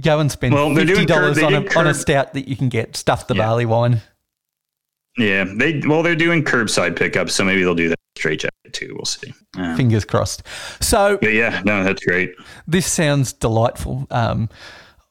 [0.00, 3.26] Go and spend Well, fifty dollars on, on a stout that you can get stuff
[3.26, 3.42] the Yeah.
[3.46, 4.02] barley wine.
[5.18, 7.34] yeah, they, well, they're doing curbside pickups.
[7.34, 8.92] So maybe they'll do that straight jacket too.
[8.94, 9.32] We'll see.
[9.58, 10.42] Uh, Fingers crossed.
[10.80, 12.34] So but yeah, no, that's great.
[12.66, 14.06] this sounds delightful.
[14.10, 14.48] Um,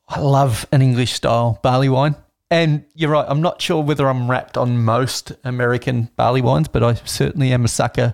[0.07, 2.15] I love an English style barley wine.
[2.51, 6.83] And you're right, I'm not sure whether I'm wrapped on most American barley wines, but
[6.83, 8.13] I certainly am a sucker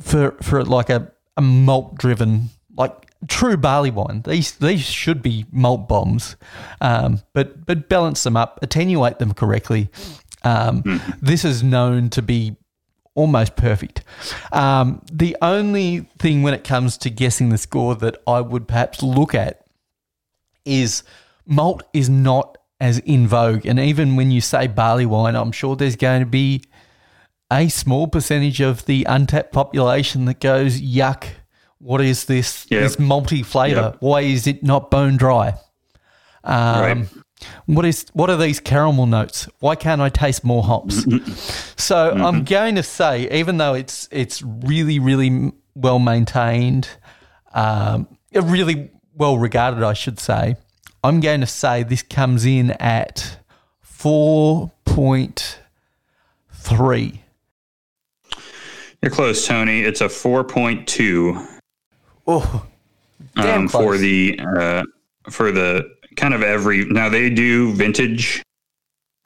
[0.00, 2.92] for for like a, a malt driven, like
[3.28, 4.22] true barley wine.
[4.22, 6.36] These these should be malt bombs,
[6.80, 9.88] um, but but balance them up, attenuate them correctly.
[10.42, 11.12] Um, mm-hmm.
[11.22, 12.56] This is known to be
[13.14, 14.02] almost perfect.
[14.52, 19.02] Um, the only thing when it comes to guessing the score that I would perhaps
[19.02, 19.66] look at
[20.64, 21.02] is
[21.46, 23.64] malt is not as in vogue.
[23.64, 26.62] And even when you say barley wine, I'm sure there's going to be
[27.50, 31.24] a small percentage of the Untappd population that goes, yuck,
[31.78, 32.82] what is this, yep.
[32.82, 33.92] this malty flavour?
[33.92, 33.96] Yep.
[34.00, 35.54] Why is it not bone dry?
[36.44, 37.08] Um, right.
[37.64, 39.48] What is what are these caramel notes?
[39.60, 41.02] Why can't I taste more hops?
[41.82, 42.24] so mm-hmm.
[42.24, 46.88] I'm going to say, even though it's it's really really well maintained,
[47.52, 50.56] um, really well regarded, I should say,
[51.04, 53.36] I'm going to say this comes in at
[53.82, 55.60] four point
[56.50, 57.20] three.
[59.02, 59.82] You're close, Tony.
[59.82, 61.46] It's a four point two.
[62.26, 62.64] Oh,
[63.36, 64.84] damn um, for the uh,
[65.28, 68.42] for the kind of every now they do vintage.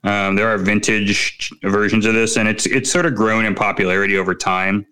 [0.03, 4.18] Um, there are vintage versions of this, and it's it's sort of grown in popularity
[4.18, 4.85] over time.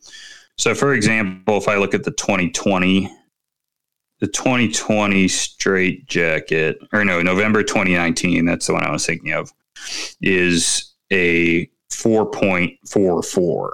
[0.56, 3.10] So, for example, if I look at the 2020,
[4.20, 9.52] the 2020 straight jacket, or no, November 2019, that's the one I was thinking of,
[10.20, 13.70] is a 4.44.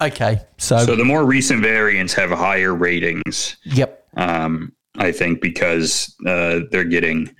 [0.00, 3.56] Okay, so so the more recent variants have higher ratings.
[3.64, 4.06] Yep.
[4.16, 7.34] Um, I think, because uh, they're getting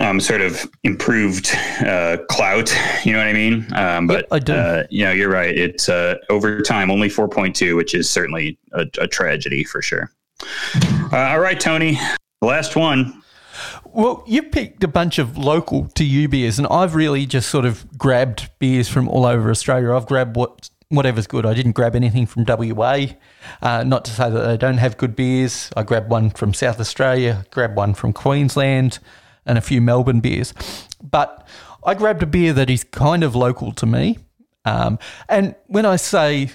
[0.00, 1.50] um, sort of improved
[1.80, 2.74] uh, clout.
[3.04, 3.66] You know what I mean?
[3.74, 5.56] Um, but yep, I uh, you know, you're right.
[5.56, 10.10] It's uh, over time only 4.2, which is certainly a, a tragedy for sure.
[11.12, 11.98] Uh, all right, Tony,
[12.42, 13.22] last one.
[13.84, 17.64] Well, you picked a bunch of local to you beers, and I've really just sort
[17.64, 19.94] of grabbed beers from all over Australia.
[19.94, 21.46] I've grabbed what whatever's good.
[21.46, 23.06] I didn't grab anything from WA.
[23.62, 25.70] Uh, not to say that they don't have good beers.
[25.76, 28.98] I grabbed one from South Australia, grabbed one from Queensland,
[29.44, 30.52] and a few Melbourne beers.
[31.02, 31.46] But
[31.84, 34.18] I grabbed a beer that is kind of local to me.
[34.64, 36.50] Um, and when I say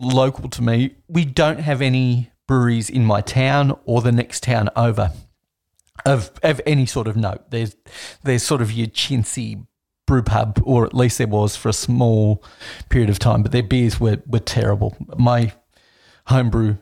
[0.00, 4.68] local to me, we don't have any breweries in my town or the next town
[4.76, 5.12] over
[6.04, 7.50] of of any sort of note.
[7.50, 7.76] There's
[8.22, 9.66] there's sort of your chintzy
[10.06, 12.42] brew pub, or at least there was for a small
[12.88, 13.42] period of time.
[13.42, 14.96] But their beers were were terrible.
[15.16, 15.52] My
[16.26, 16.76] homebrew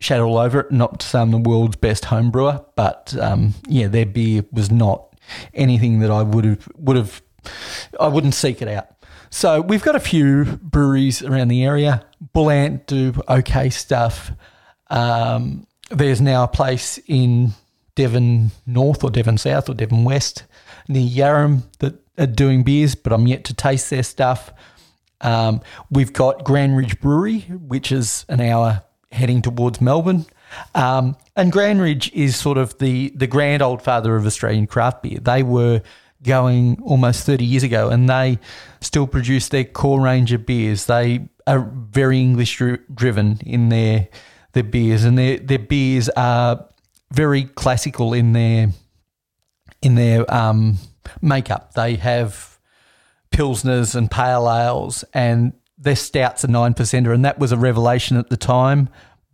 [0.00, 0.72] shat all over it.
[0.72, 5.16] Not I'm the world's best homebrewer, but um, yeah, their beer was not
[5.54, 7.22] anything that I would have would have.
[7.98, 8.88] I wouldn't seek it out.
[9.30, 12.04] So we've got a few breweries around the area.
[12.34, 14.30] Bullant do okay stuff.
[14.92, 17.52] Um, there's now a place in
[17.94, 20.44] Devon North or Devon South or Devon West
[20.88, 24.52] near Yarram that are doing beers, but I'm yet to taste their stuff.
[25.22, 30.26] Um, we've got Grand Ridge Brewery, which is an hour heading towards Melbourne.
[30.74, 35.02] Um, and Grand Ridge is sort of the, the grand old father of Australian craft
[35.02, 35.18] beer.
[35.18, 35.82] They were
[36.22, 38.38] going almost 30 years ago and they
[38.80, 40.86] still produce their core range of beers.
[40.86, 42.60] They are very English
[42.94, 44.08] driven in their
[44.52, 46.68] their beers and their, their beers are
[47.12, 48.68] very classical in their
[49.82, 50.78] in their um,
[51.20, 51.74] makeup.
[51.74, 52.58] They have
[53.32, 58.16] pilsners and pale ales, and their stouts are nine percenter, and that was a revelation
[58.16, 58.88] at the time.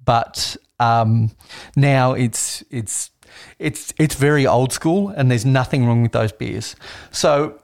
[0.05, 1.33] But um,
[1.77, 3.11] now it's it's
[3.59, 6.77] it's it's very old school, and there's nothing wrong with those beers.
[7.11, 7.61] So,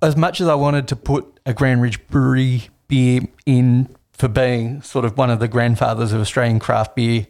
[0.00, 4.80] as much as I wanted to put a Grand Ridge Brewery beer in for being
[4.82, 7.26] sort of one of the grandfathers of Australian craft beer,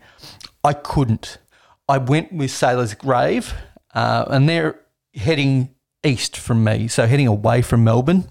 [0.62, 1.38] I couldn't.
[1.88, 3.54] I went with Sailor's Grave,
[3.94, 4.78] uh, and they're
[5.14, 5.74] heading
[6.04, 8.28] east from me, so heading away from Melbourne.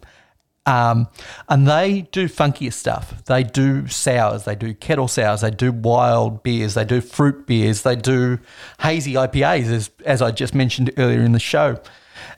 [0.68, 1.07] Um,
[1.49, 3.26] and they do funkier stuff.
[3.26, 7.82] They do sours, they do kettle sours, they do wild beers, they do fruit beers,
[7.82, 8.38] they do
[8.80, 11.82] hazy IPAs, as, as I just mentioned earlier in the show.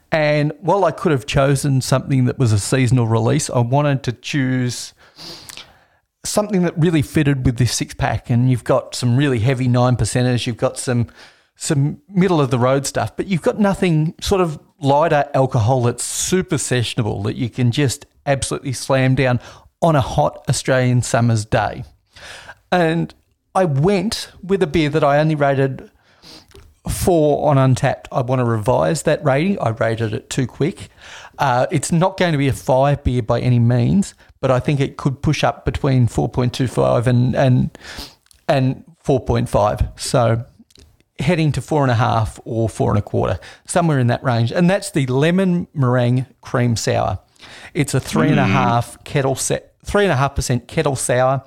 [0.09, 4.13] And while I could have chosen something that was a seasonal release, I wanted to
[4.13, 4.93] choose
[6.23, 8.29] something that really fitted with this six pack.
[8.29, 11.07] And you've got some really heavy nine percenters, you've got some
[11.55, 16.03] some middle of the road stuff, but you've got nothing sort of lighter alcohol that's
[16.03, 19.39] super sessionable that you can just absolutely slam down
[19.81, 21.83] on a hot Australian summer's day.
[22.71, 23.13] And
[23.53, 25.91] I went with a beer that I only rated
[26.89, 28.07] four on Untappd.
[28.11, 29.59] I want to revise that rating.
[29.59, 30.89] I rated it too quick.
[31.37, 34.81] Uh, it's not going to be a five beer by any means, but I think
[34.81, 37.77] it could push up between 4.25 and and
[38.49, 39.97] and 4.5.
[39.97, 40.43] So
[41.17, 44.51] heading to four and a half or four and a quarter, somewhere in that range.
[44.51, 47.19] And that's the lemon meringue cream sour.
[47.73, 48.51] It's a three and a mm.
[48.51, 51.41] half kettle set, three and a half percent kettle sour.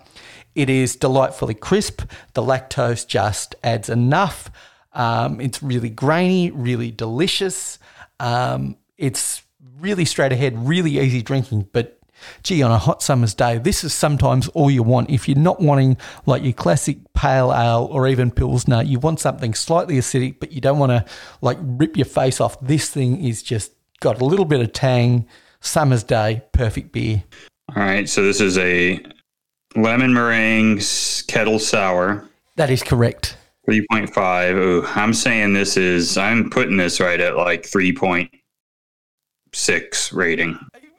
[0.55, 2.01] It is delightfully crisp.
[2.32, 4.51] The lactose just adds enough.
[4.94, 7.78] Um, it's really grainy, really delicious.
[8.20, 9.42] Um, it's
[9.80, 11.68] really straight ahead, really easy drinking.
[11.74, 11.95] But
[12.42, 15.10] gee, on a hot summer's day, this is sometimes all you want.
[15.10, 15.96] If you're not wanting
[16.26, 20.60] like your classic pale ale or even pilsner, you want something slightly acidic, but you
[20.60, 21.04] don't want to
[21.40, 22.60] like rip your face off.
[22.60, 25.26] This thing is just got a little bit of tang.
[25.60, 27.24] Summer's day, perfect beer.
[27.74, 29.04] All right, so this is a
[29.74, 30.80] lemon meringue
[31.26, 32.28] kettle sour.
[32.56, 33.36] That is correct.
[33.68, 34.56] 3.5.
[34.56, 40.56] Ooh, I'm saying this is, I'm putting this right at like 3.6 rating.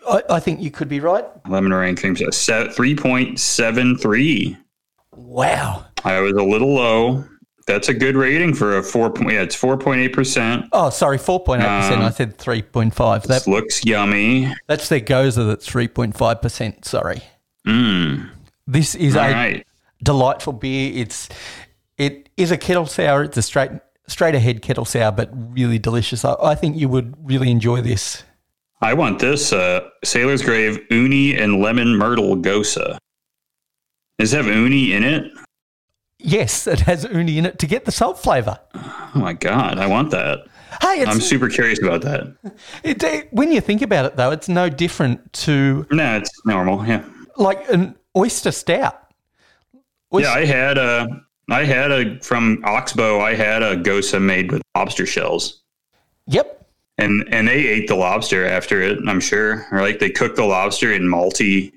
[0.08, 1.26] I, I think you could be right.
[1.48, 4.58] Lemon meringue cream, 3.73.
[5.16, 5.86] Wow.
[6.04, 7.24] I was a little low.
[7.68, 9.34] That's a good rating for a four point.
[9.34, 10.68] Yeah, it's four point eight percent.
[10.72, 12.02] Oh, sorry, four point eight percent.
[12.02, 13.24] I um, said three point five.
[13.24, 14.54] That looks yummy.
[14.68, 16.86] That's their gose that's three point five percent.
[16.86, 17.22] Sorry.
[17.68, 18.30] Mm.
[18.66, 19.68] This is All a right.
[20.02, 20.94] delightful beer.
[20.96, 21.28] It's
[21.98, 23.24] it is a kettle sour.
[23.24, 23.72] It's a straight
[24.08, 26.24] straight ahead kettle sour, but really delicious.
[26.24, 28.24] I, I think you would really enjoy this.
[28.82, 32.98] I want this uh, Sailor's Grave Uni and Lemon Myrtle Gose.
[34.20, 35.32] Does it have uni in it?
[36.20, 38.60] Yes, it has uni in it to get the salt flavor.
[38.74, 40.48] Oh my god, I want that.
[40.82, 42.36] Hey, I'm super curious about that.
[42.84, 46.86] It, it, when you think about it, though, it's no different to no, it's normal.
[46.86, 47.04] Yeah,
[47.36, 49.12] like an oyster stout.
[50.14, 51.08] Oyster- yeah, I had a,
[51.50, 53.22] I had a from Oxbow.
[53.22, 55.62] I had a gose made with lobster shells.
[56.28, 56.57] Yep.
[57.00, 59.00] And and they ate the lobster after it.
[59.08, 61.74] I'm sure, or like they cooked the lobster in malty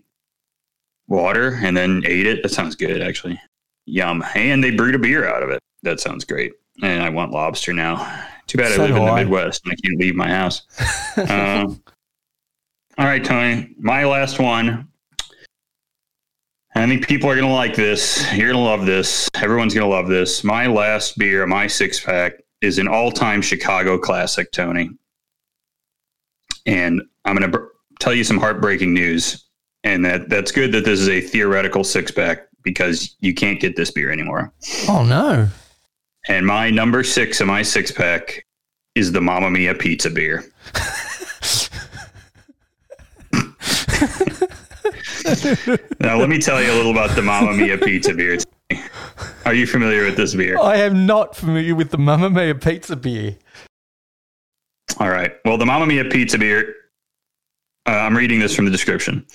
[1.09, 2.43] water and then ate it.
[2.43, 3.39] That sounds good, actually.
[3.85, 4.25] Yum.
[4.35, 5.61] And they brewed a beer out of it.
[5.83, 6.53] That sounds great.
[6.83, 8.25] And I want lobster now.
[8.47, 9.25] Too bad so I live in the I.
[9.25, 10.63] Midwest and I can't leave my house.
[11.19, 11.67] uh,
[12.99, 13.75] all right, Tony.
[13.79, 14.87] My last one.
[16.75, 18.25] I think people are going to like this.
[18.33, 19.29] You're going to love this.
[19.35, 20.45] Everyone's going to love this.
[20.45, 24.91] My last beer, my six pack, is an all time Chicago classic, Tony.
[26.67, 27.67] And I'm going to br-
[27.99, 29.45] tell you some heartbreaking news.
[29.85, 33.77] And that, that's good that this is a theoretical six pack because you can't get
[33.77, 34.53] this beer anymore.
[34.89, 35.49] Oh no!
[36.29, 38.45] And my number six of my six pack
[38.95, 40.45] is the Mamma Mia pizza beer.
[46.01, 48.39] now let me tell you a little about the Mamma Mia pizza beer.
[49.47, 50.59] Are you familiar with this beer?
[50.59, 53.37] I am not familiar with the Mamma Mia pizza beer.
[55.01, 55.33] All right.
[55.45, 56.75] Well, the Mamma Mia pizza beer,
[57.87, 59.27] uh, I'm reading this from the description,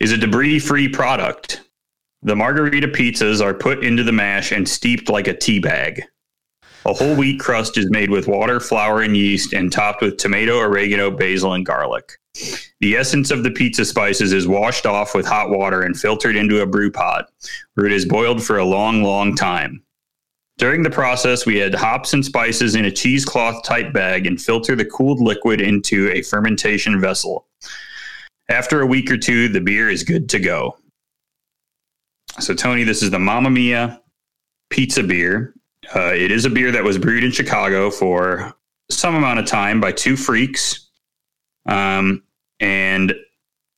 [0.00, 1.62] is a debris free product
[2.24, 6.04] the margarita pizzas are put into the mash and steeped like a tea bag.
[6.84, 10.60] A whole wheat crust is made with water, flour, and yeast and topped with tomato,
[10.60, 12.12] oregano, basil, and garlic.
[12.80, 16.60] The essence of the pizza spices is washed off with hot water and filtered into
[16.60, 17.28] a brew pot,
[17.74, 19.82] where it is boiled for a long, long time.
[20.58, 24.76] During the process, we add hops and spices in a cheesecloth type bag and filter
[24.76, 27.46] the cooled liquid into a fermentation vessel.
[28.48, 30.76] After a week or two, the beer is good to go.
[32.38, 34.00] So, Tony, this is the Mamma Mia
[34.70, 35.54] pizza beer.
[35.94, 38.54] Uh, it is a beer that was brewed in Chicago for
[38.90, 40.90] some amount of time by two freaks.
[41.66, 42.22] Um,
[42.60, 43.14] and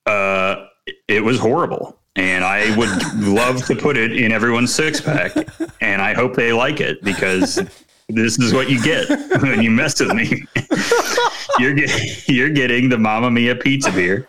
[0.07, 0.66] uh,
[1.09, 1.99] it was horrible.
[2.17, 5.33] And I would love to put it in everyone's six pack.
[5.81, 7.57] And I hope they like it because
[8.09, 9.09] this is what you get
[9.43, 10.45] when you mess with me.
[11.59, 11.77] you're,
[12.27, 14.29] you're getting the Mamma Mia pizza beer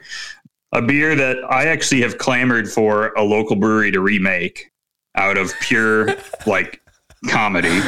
[0.75, 4.71] a beer that I actually have clamored for a local brewery to remake
[5.15, 6.15] out of pure
[6.45, 6.81] like
[7.26, 7.82] comedy.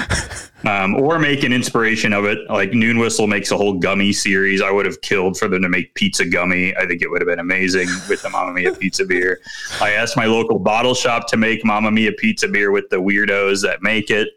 [0.66, 2.40] Um, or make an inspiration of it.
[2.50, 4.62] Like Noon Whistle makes a whole gummy series.
[4.62, 6.76] I would have killed for them to make pizza gummy.
[6.76, 9.40] I think it would have been amazing with the Mamma Mia pizza beer.
[9.80, 13.62] I asked my local bottle shop to make Mamma Mia pizza beer with the weirdos
[13.62, 14.30] that make it.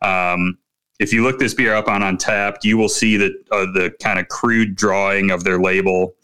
[0.00, 0.58] Um,
[1.00, 4.18] if you look this beer up on Untappd, you will see that uh, the kind
[4.18, 6.14] of crude drawing of their label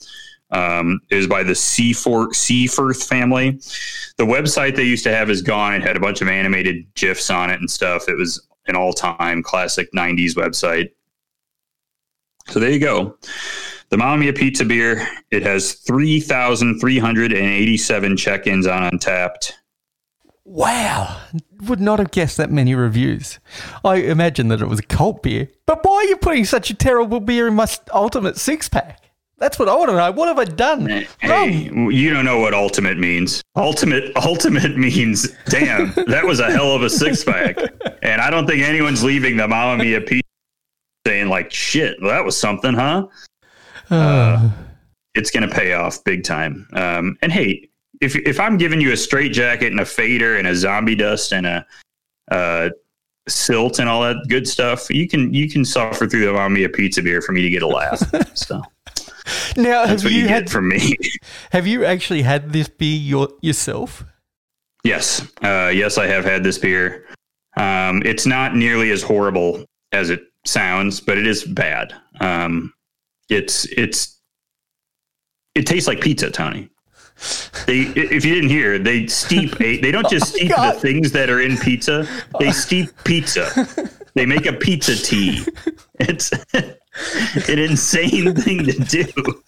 [0.52, 3.60] um, it was by the Seefurth, Seefurth family.
[4.16, 5.74] The website they used to have is gone.
[5.74, 8.08] It had a bunch of animated GIFs on it and stuff.
[8.08, 10.90] It was an all time classic 90s website.
[12.48, 13.16] So there you go.
[13.90, 15.06] The Mamma Mia Pizza Beer.
[15.30, 19.52] It has 3,387 check ins on Untappd.
[20.44, 21.20] Wow.
[21.62, 23.38] Would not have guessed that many reviews.
[23.84, 25.48] I imagine that it was a cult beer.
[25.66, 29.09] But why are you putting such a terrible beer in my ultimate six pack?
[29.40, 30.12] That's what I want to know.
[30.12, 30.86] What have I done?
[31.18, 33.42] Hey, you don't know what ultimate means.
[33.56, 37.56] Ultimate, ultimate means, damn, that was a hell of a six pack.
[38.02, 40.22] And I don't think anyone's leaving the Mamma Mia pizza
[41.06, 43.06] saying like, shit, well, that was something, huh?
[43.90, 44.50] Uh, uh,
[45.14, 46.68] it's going to pay off big time.
[46.74, 47.70] Um, and hey,
[48.02, 51.32] if if I'm giving you a straight jacket and a fader and a zombie dust
[51.32, 51.66] and a
[52.30, 52.70] uh,
[53.26, 56.68] silt and all that good stuff, you can you can suffer through the Mamma Mia
[56.68, 58.02] pizza beer for me to get a laugh.
[58.36, 58.62] so.
[59.56, 60.94] Now, That's have what you, you, had get from me.
[61.52, 64.04] have you actually had this beer your, yourself?
[64.84, 67.06] yes, uh, yes, I have had this beer.
[67.56, 71.92] Um, it's not nearly as horrible as it sounds, but it is bad.
[72.20, 72.72] Um,
[73.28, 74.20] it's it's
[75.54, 76.70] it tastes like pizza, Tony.
[77.66, 79.60] They, if you didn't hear, they steep.
[79.60, 80.76] A, they don't just Oh, steep God.
[80.76, 82.06] the things that are in pizza.
[82.38, 83.50] They steep pizza.
[84.14, 85.44] They make a pizza tea.
[85.98, 86.30] It's
[87.48, 89.42] an insane thing to do.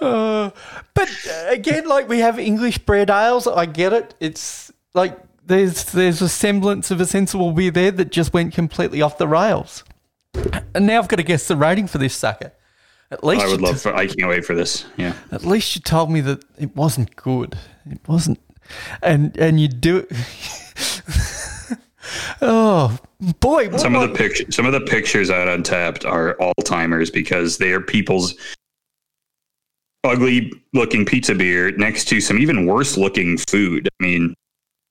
[0.00, 0.50] Uh,
[0.94, 4.14] but uh, again, like we have English bread ales, I get it.
[4.20, 9.00] It's like there's there's a semblance of a sensible beer there that just went completely
[9.00, 9.84] off the rails.
[10.74, 12.52] And now I've got to guess the rating for this sucker.
[13.10, 13.80] At least I would love.
[13.80, 14.84] For, I can't wait for this.
[14.96, 15.14] Yeah.
[15.30, 17.56] At least you told me that it wasn't good.
[17.88, 18.40] It wasn't,
[19.02, 20.12] and and you do it.
[22.42, 22.98] oh
[23.40, 23.68] boy!
[23.68, 27.10] what Some of the pictures, some of the pictures out on Tapped are all timers
[27.10, 28.34] because they are people's
[30.04, 33.88] ugly looking pizza beer next to some even worse looking food.
[34.00, 34.34] I mean,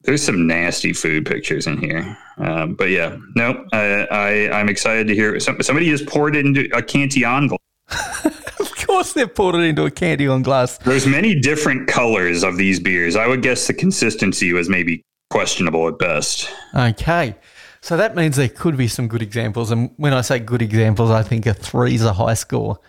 [0.05, 2.18] there's some nasty food pictures in here.
[2.38, 6.45] Um, but yeah, no, I, I I'm excited to hear some, somebody just poured it
[6.45, 7.59] into a Cantillon glass.
[8.59, 10.78] of course, they've poured it into a Cantillon glass.
[10.80, 13.16] There's many different colors of these beers.
[13.16, 15.03] I would guess the consistency was maybe
[15.36, 16.49] questionable at best.
[16.73, 17.36] Okay,
[17.81, 19.69] so that means there could be some good examples.
[19.69, 22.79] And when I say good examples, I think a three is a high score.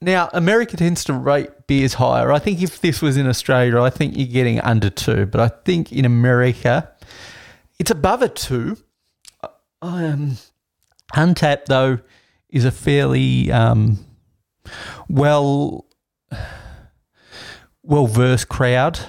[0.00, 2.30] Now, America tends to rate beers higher.
[2.30, 5.26] I think if this was in Australia, I think you're getting under two.
[5.26, 6.88] But I think in America,
[7.80, 8.76] it's above a two.
[9.82, 10.38] Um,
[11.14, 11.98] Untappd, though,
[12.48, 13.98] is a fairly um,
[15.08, 15.86] well
[17.82, 19.00] well versed crowd.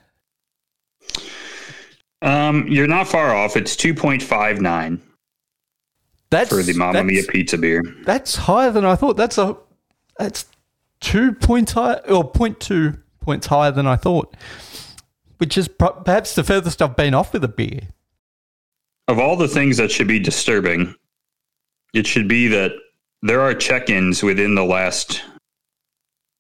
[2.22, 3.58] Um, you're not far off.
[3.58, 5.00] It's 2.59
[6.30, 7.82] That's for the Mamma Mia pizza beer.
[8.06, 9.18] That's higher than I thought.
[9.18, 9.58] That's a
[10.18, 10.46] that's
[11.02, 14.34] two points higher or 0.2 points higher than I thought.
[15.38, 17.90] Which is perhaps the furthest I've been off with a beer.
[19.08, 20.96] Of all the things that should be disturbing,
[21.94, 22.72] it should be that
[23.22, 25.22] there are check-ins within the last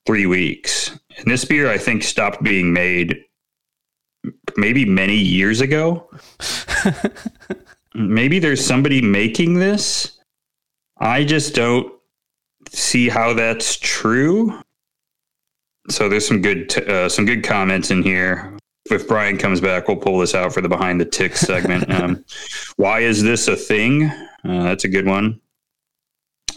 [0.05, 0.97] three weeks.
[1.17, 3.17] And this beer, I think, stopped being made
[4.57, 6.09] maybe many years ago.
[7.95, 10.19] maybe there's somebody making this.
[10.97, 11.93] I just don't
[12.69, 14.61] see how that's true.
[15.89, 18.57] So there's some good t- uh, some good comments in here.
[18.93, 21.89] If Brian comes back, we'll pull this out for the behind the ticks segment.
[21.91, 22.23] Um,
[22.77, 24.05] why is this a thing?
[24.05, 25.41] Uh, that's a good one.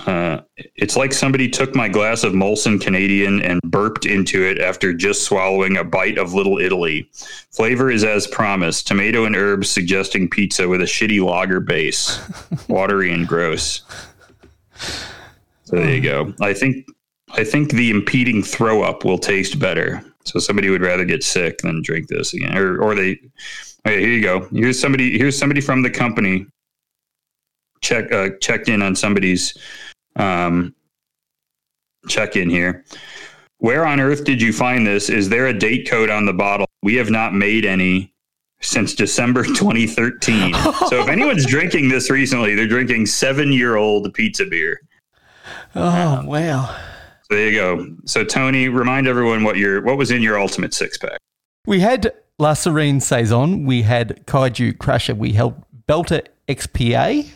[0.06, 0.42] Uh,
[0.76, 5.24] it's like somebody took my glass of Molson Canadian and burped into it after just
[5.24, 7.08] swallowing a bite of Little Italy.
[7.50, 12.20] Flavor is as promised tomato and herbs suggesting pizza with a shitty lager base.
[12.68, 13.82] Watery and gross.
[15.64, 16.34] So there you go.
[16.40, 16.86] I think
[17.32, 20.04] I think the impeding throw up will taste better.
[20.26, 22.56] So somebody would rather get sick than drink this again.
[22.56, 23.18] Or or they
[23.86, 24.48] okay, here you go.
[24.52, 26.46] Here's somebody here's somebody from the company
[27.80, 29.56] check uh, checked in on somebody's
[30.16, 30.74] um,
[32.08, 32.84] check in here.
[33.58, 35.08] Where on earth did you find this?
[35.08, 36.66] Is there a date code on the bottle?
[36.82, 38.12] We have not made any
[38.60, 40.54] since December 2013.
[40.54, 44.80] so if anyone's drinking this recently, they're drinking seven year old pizza beer.
[45.74, 46.76] Oh, wow.
[47.28, 47.96] So there you go.
[48.04, 51.18] So Tony, remind everyone what your what was in your ultimate six pack.
[51.66, 57.28] We had La Sirène Saison, we had Kaiju Crusher, we had Belter XPA,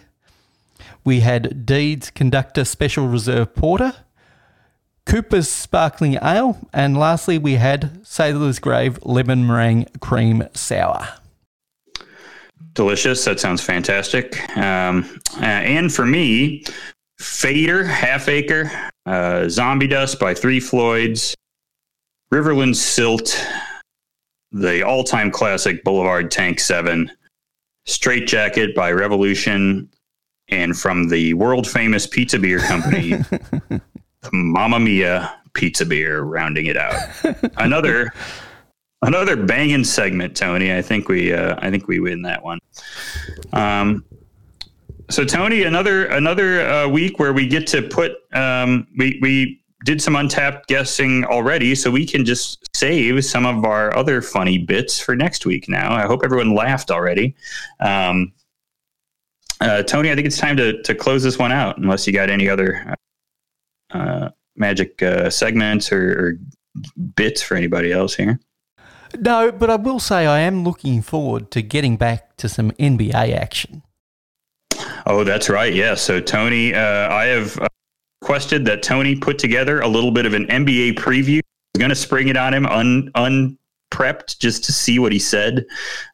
[1.04, 3.92] we had Deeds Conductor Special Reserve Porter,
[5.06, 11.08] Cooper's Sparkling Ale, and lastly we had Sailor's Grave Lemon Meringue Cream Sour.
[12.74, 13.24] Delicious.
[13.24, 14.38] That sounds fantastic.
[14.56, 16.64] Um, uh, and for me,
[17.18, 18.70] Fader Half Acre,
[19.10, 21.34] uh, Zombie Dust by Three Floyds,
[22.32, 23.44] Riverland Silt,
[24.52, 27.10] the all time classic Boulevard Tank 7,
[27.86, 29.90] Straight Jacket by Revolution,
[30.48, 33.14] and from the world famous pizza beer company,
[34.32, 36.94] Mamma Mia Pizza Beer, rounding it out.
[37.56, 38.12] Another.
[39.02, 40.76] Another banging segment, Tony.
[40.76, 42.58] I think we, uh, I think we win that one.
[43.54, 44.04] Um,
[45.10, 50.00] so Tony, another another uh, week where we get to put um, we we did
[50.00, 55.00] some Untappd guessing already, so we can just save some of our other funny bits
[55.00, 55.68] for next week.
[55.68, 57.34] Now, I hope everyone laughed already.
[57.80, 58.32] Um,
[59.60, 61.78] uh, Tony, I think it's time to to close this one out.
[61.78, 62.94] Unless you got any other
[63.90, 66.32] uh, magic uh, segments or, or
[67.16, 68.38] bits for anybody else here.
[69.18, 73.34] No, but I will say I am looking forward to getting back to some NBA
[73.34, 73.82] action.
[75.10, 75.74] Oh, that's right.
[75.74, 75.96] Yeah.
[75.96, 77.66] So Tony, uh, I have uh,
[78.22, 81.38] requested that Tony put together a little bit of an NBA preview.
[81.38, 85.18] I was going to spring it on him un unprepped just to see what he
[85.18, 85.66] said.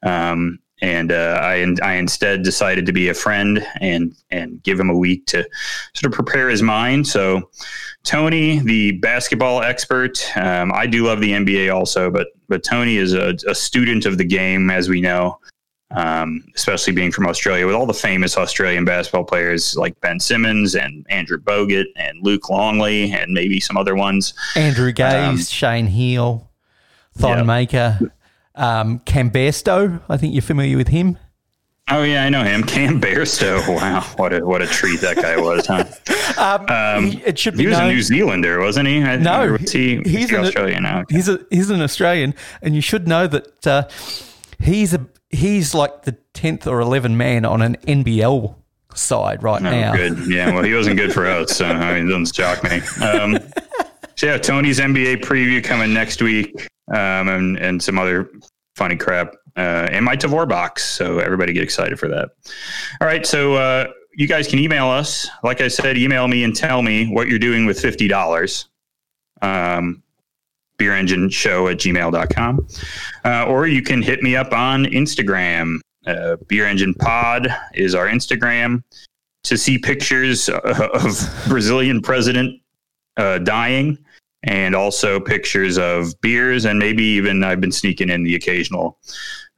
[0.03, 4.89] Um, and uh, I, I instead decided to be a friend and and give him
[4.89, 5.47] a week to
[5.93, 7.07] sort of prepare his mind.
[7.07, 7.51] So,
[8.03, 13.13] Tony, the basketball expert, um, I do love the NBA also, but but Tony is
[13.13, 15.39] a, a student of the game, as we know
[15.91, 20.75] um, especially being from Australia, with all the famous Australian basketball players like Ben Simmons
[20.75, 24.35] and Andrew Bogut and Luke Longley and maybe some other ones.
[24.57, 26.51] Andrew Gaze, um, Shane Heal,
[27.17, 27.47] Thon yep.
[27.47, 28.13] Maker,
[28.55, 30.01] um, Cam Bairstow.
[30.09, 31.19] I think you're familiar with him.
[31.89, 33.77] Oh yeah, I know him, Cam Bairstow.
[33.77, 35.85] Wow, what a what a treat that guy was, huh?
[36.37, 39.03] um, um, it should be he was known, a New Zealander, wasn't he?
[39.03, 41.05] I, no, he, he's an Australian now.
[41.09, 43.89] He's a he's an Australian, and you should know that uh,
[44.59, 48.55] he's a he's like the tenth or eleventh man on an NBL
[48.95, 49.95] side right oh, now.
[49.95, 50.53] Good, yeah.
[50.53, 52.81] Well, he wasn't good for us, so I mean, it doesn't shock me.
[53.05, 53.39] Um,
[54.17, 58.31] so yeah, Tony's NBA preview coming next week, um, and and some other
[58.75, 60.85] funny crap, uh, and my Tavour box.
[60.85, 62.31] So everybody get excited for that.
[63.01, 63.55] All right, so.
[63.55, 63.87] Uh,
[64.19, 65.29] you guys can email us.
[65.43, 68.67] Like I said, email me and tell me what you're doing with $50.
[69.43, 70.03] Um,
[70.79, 72.67] beerengineshow at gmail.com.
[73.25, 75.79] Uh, or you can hit me up on Instagram.
[76.07, 78.83] Uh, Beer Engine Pod is our Instagram
[79.45, 82.61] to see pictures of Brazilian president
[83.17, 83.99] uh, dying
[84.45, 88.99] and also pictures of beers and maybe even I've been sneaking in the occasional,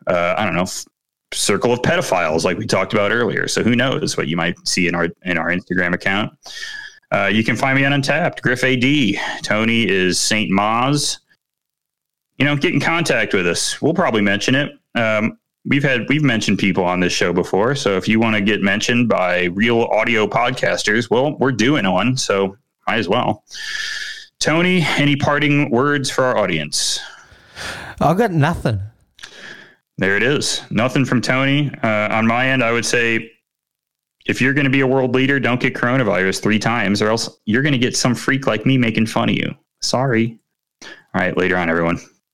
[0.07, 0.87] uh, I don't know, f-
[1.33, 3.49] circle of pedophiles like we talked about earlier.
[3.49, 6.33] So who knows what you might see in our in our Instagram account.
[7.11, 9.43] Uh, you can find me on Untappd, Griff AD.
[9.43, 10.51] Tony is St.
[10.51, 11.19] Maz.
[12.37, 13.81] You know, get in contact with us.
[13.81, 14.73] We'll probably mention it.
[14.95, 18.43] Um, we've had we've mentioned people on this show before, so if you want to
[18.43, 22.57] get mentioned by real audio podcasters, well, we're doing one, so
[22.87, 23.45] might as well.
[24.39, 27.01] Tony, any parting words for our audience?
[28.01, 28.81] I got nothing.
[29.97, 30.63] There it is.
[30.71, 31.73] Nothing from Tony.
[31.83, 33.33] Uh, on my end, I would say
[34.29, 37.29] if you're going to be a world leader, don't get coronavirus three times, or else
[37.47, 39.55] you're going to get some freak like me making fun of you.
[39.81, 40.39] Sorry.
[40.83, 41.99] All right, later on, everyone.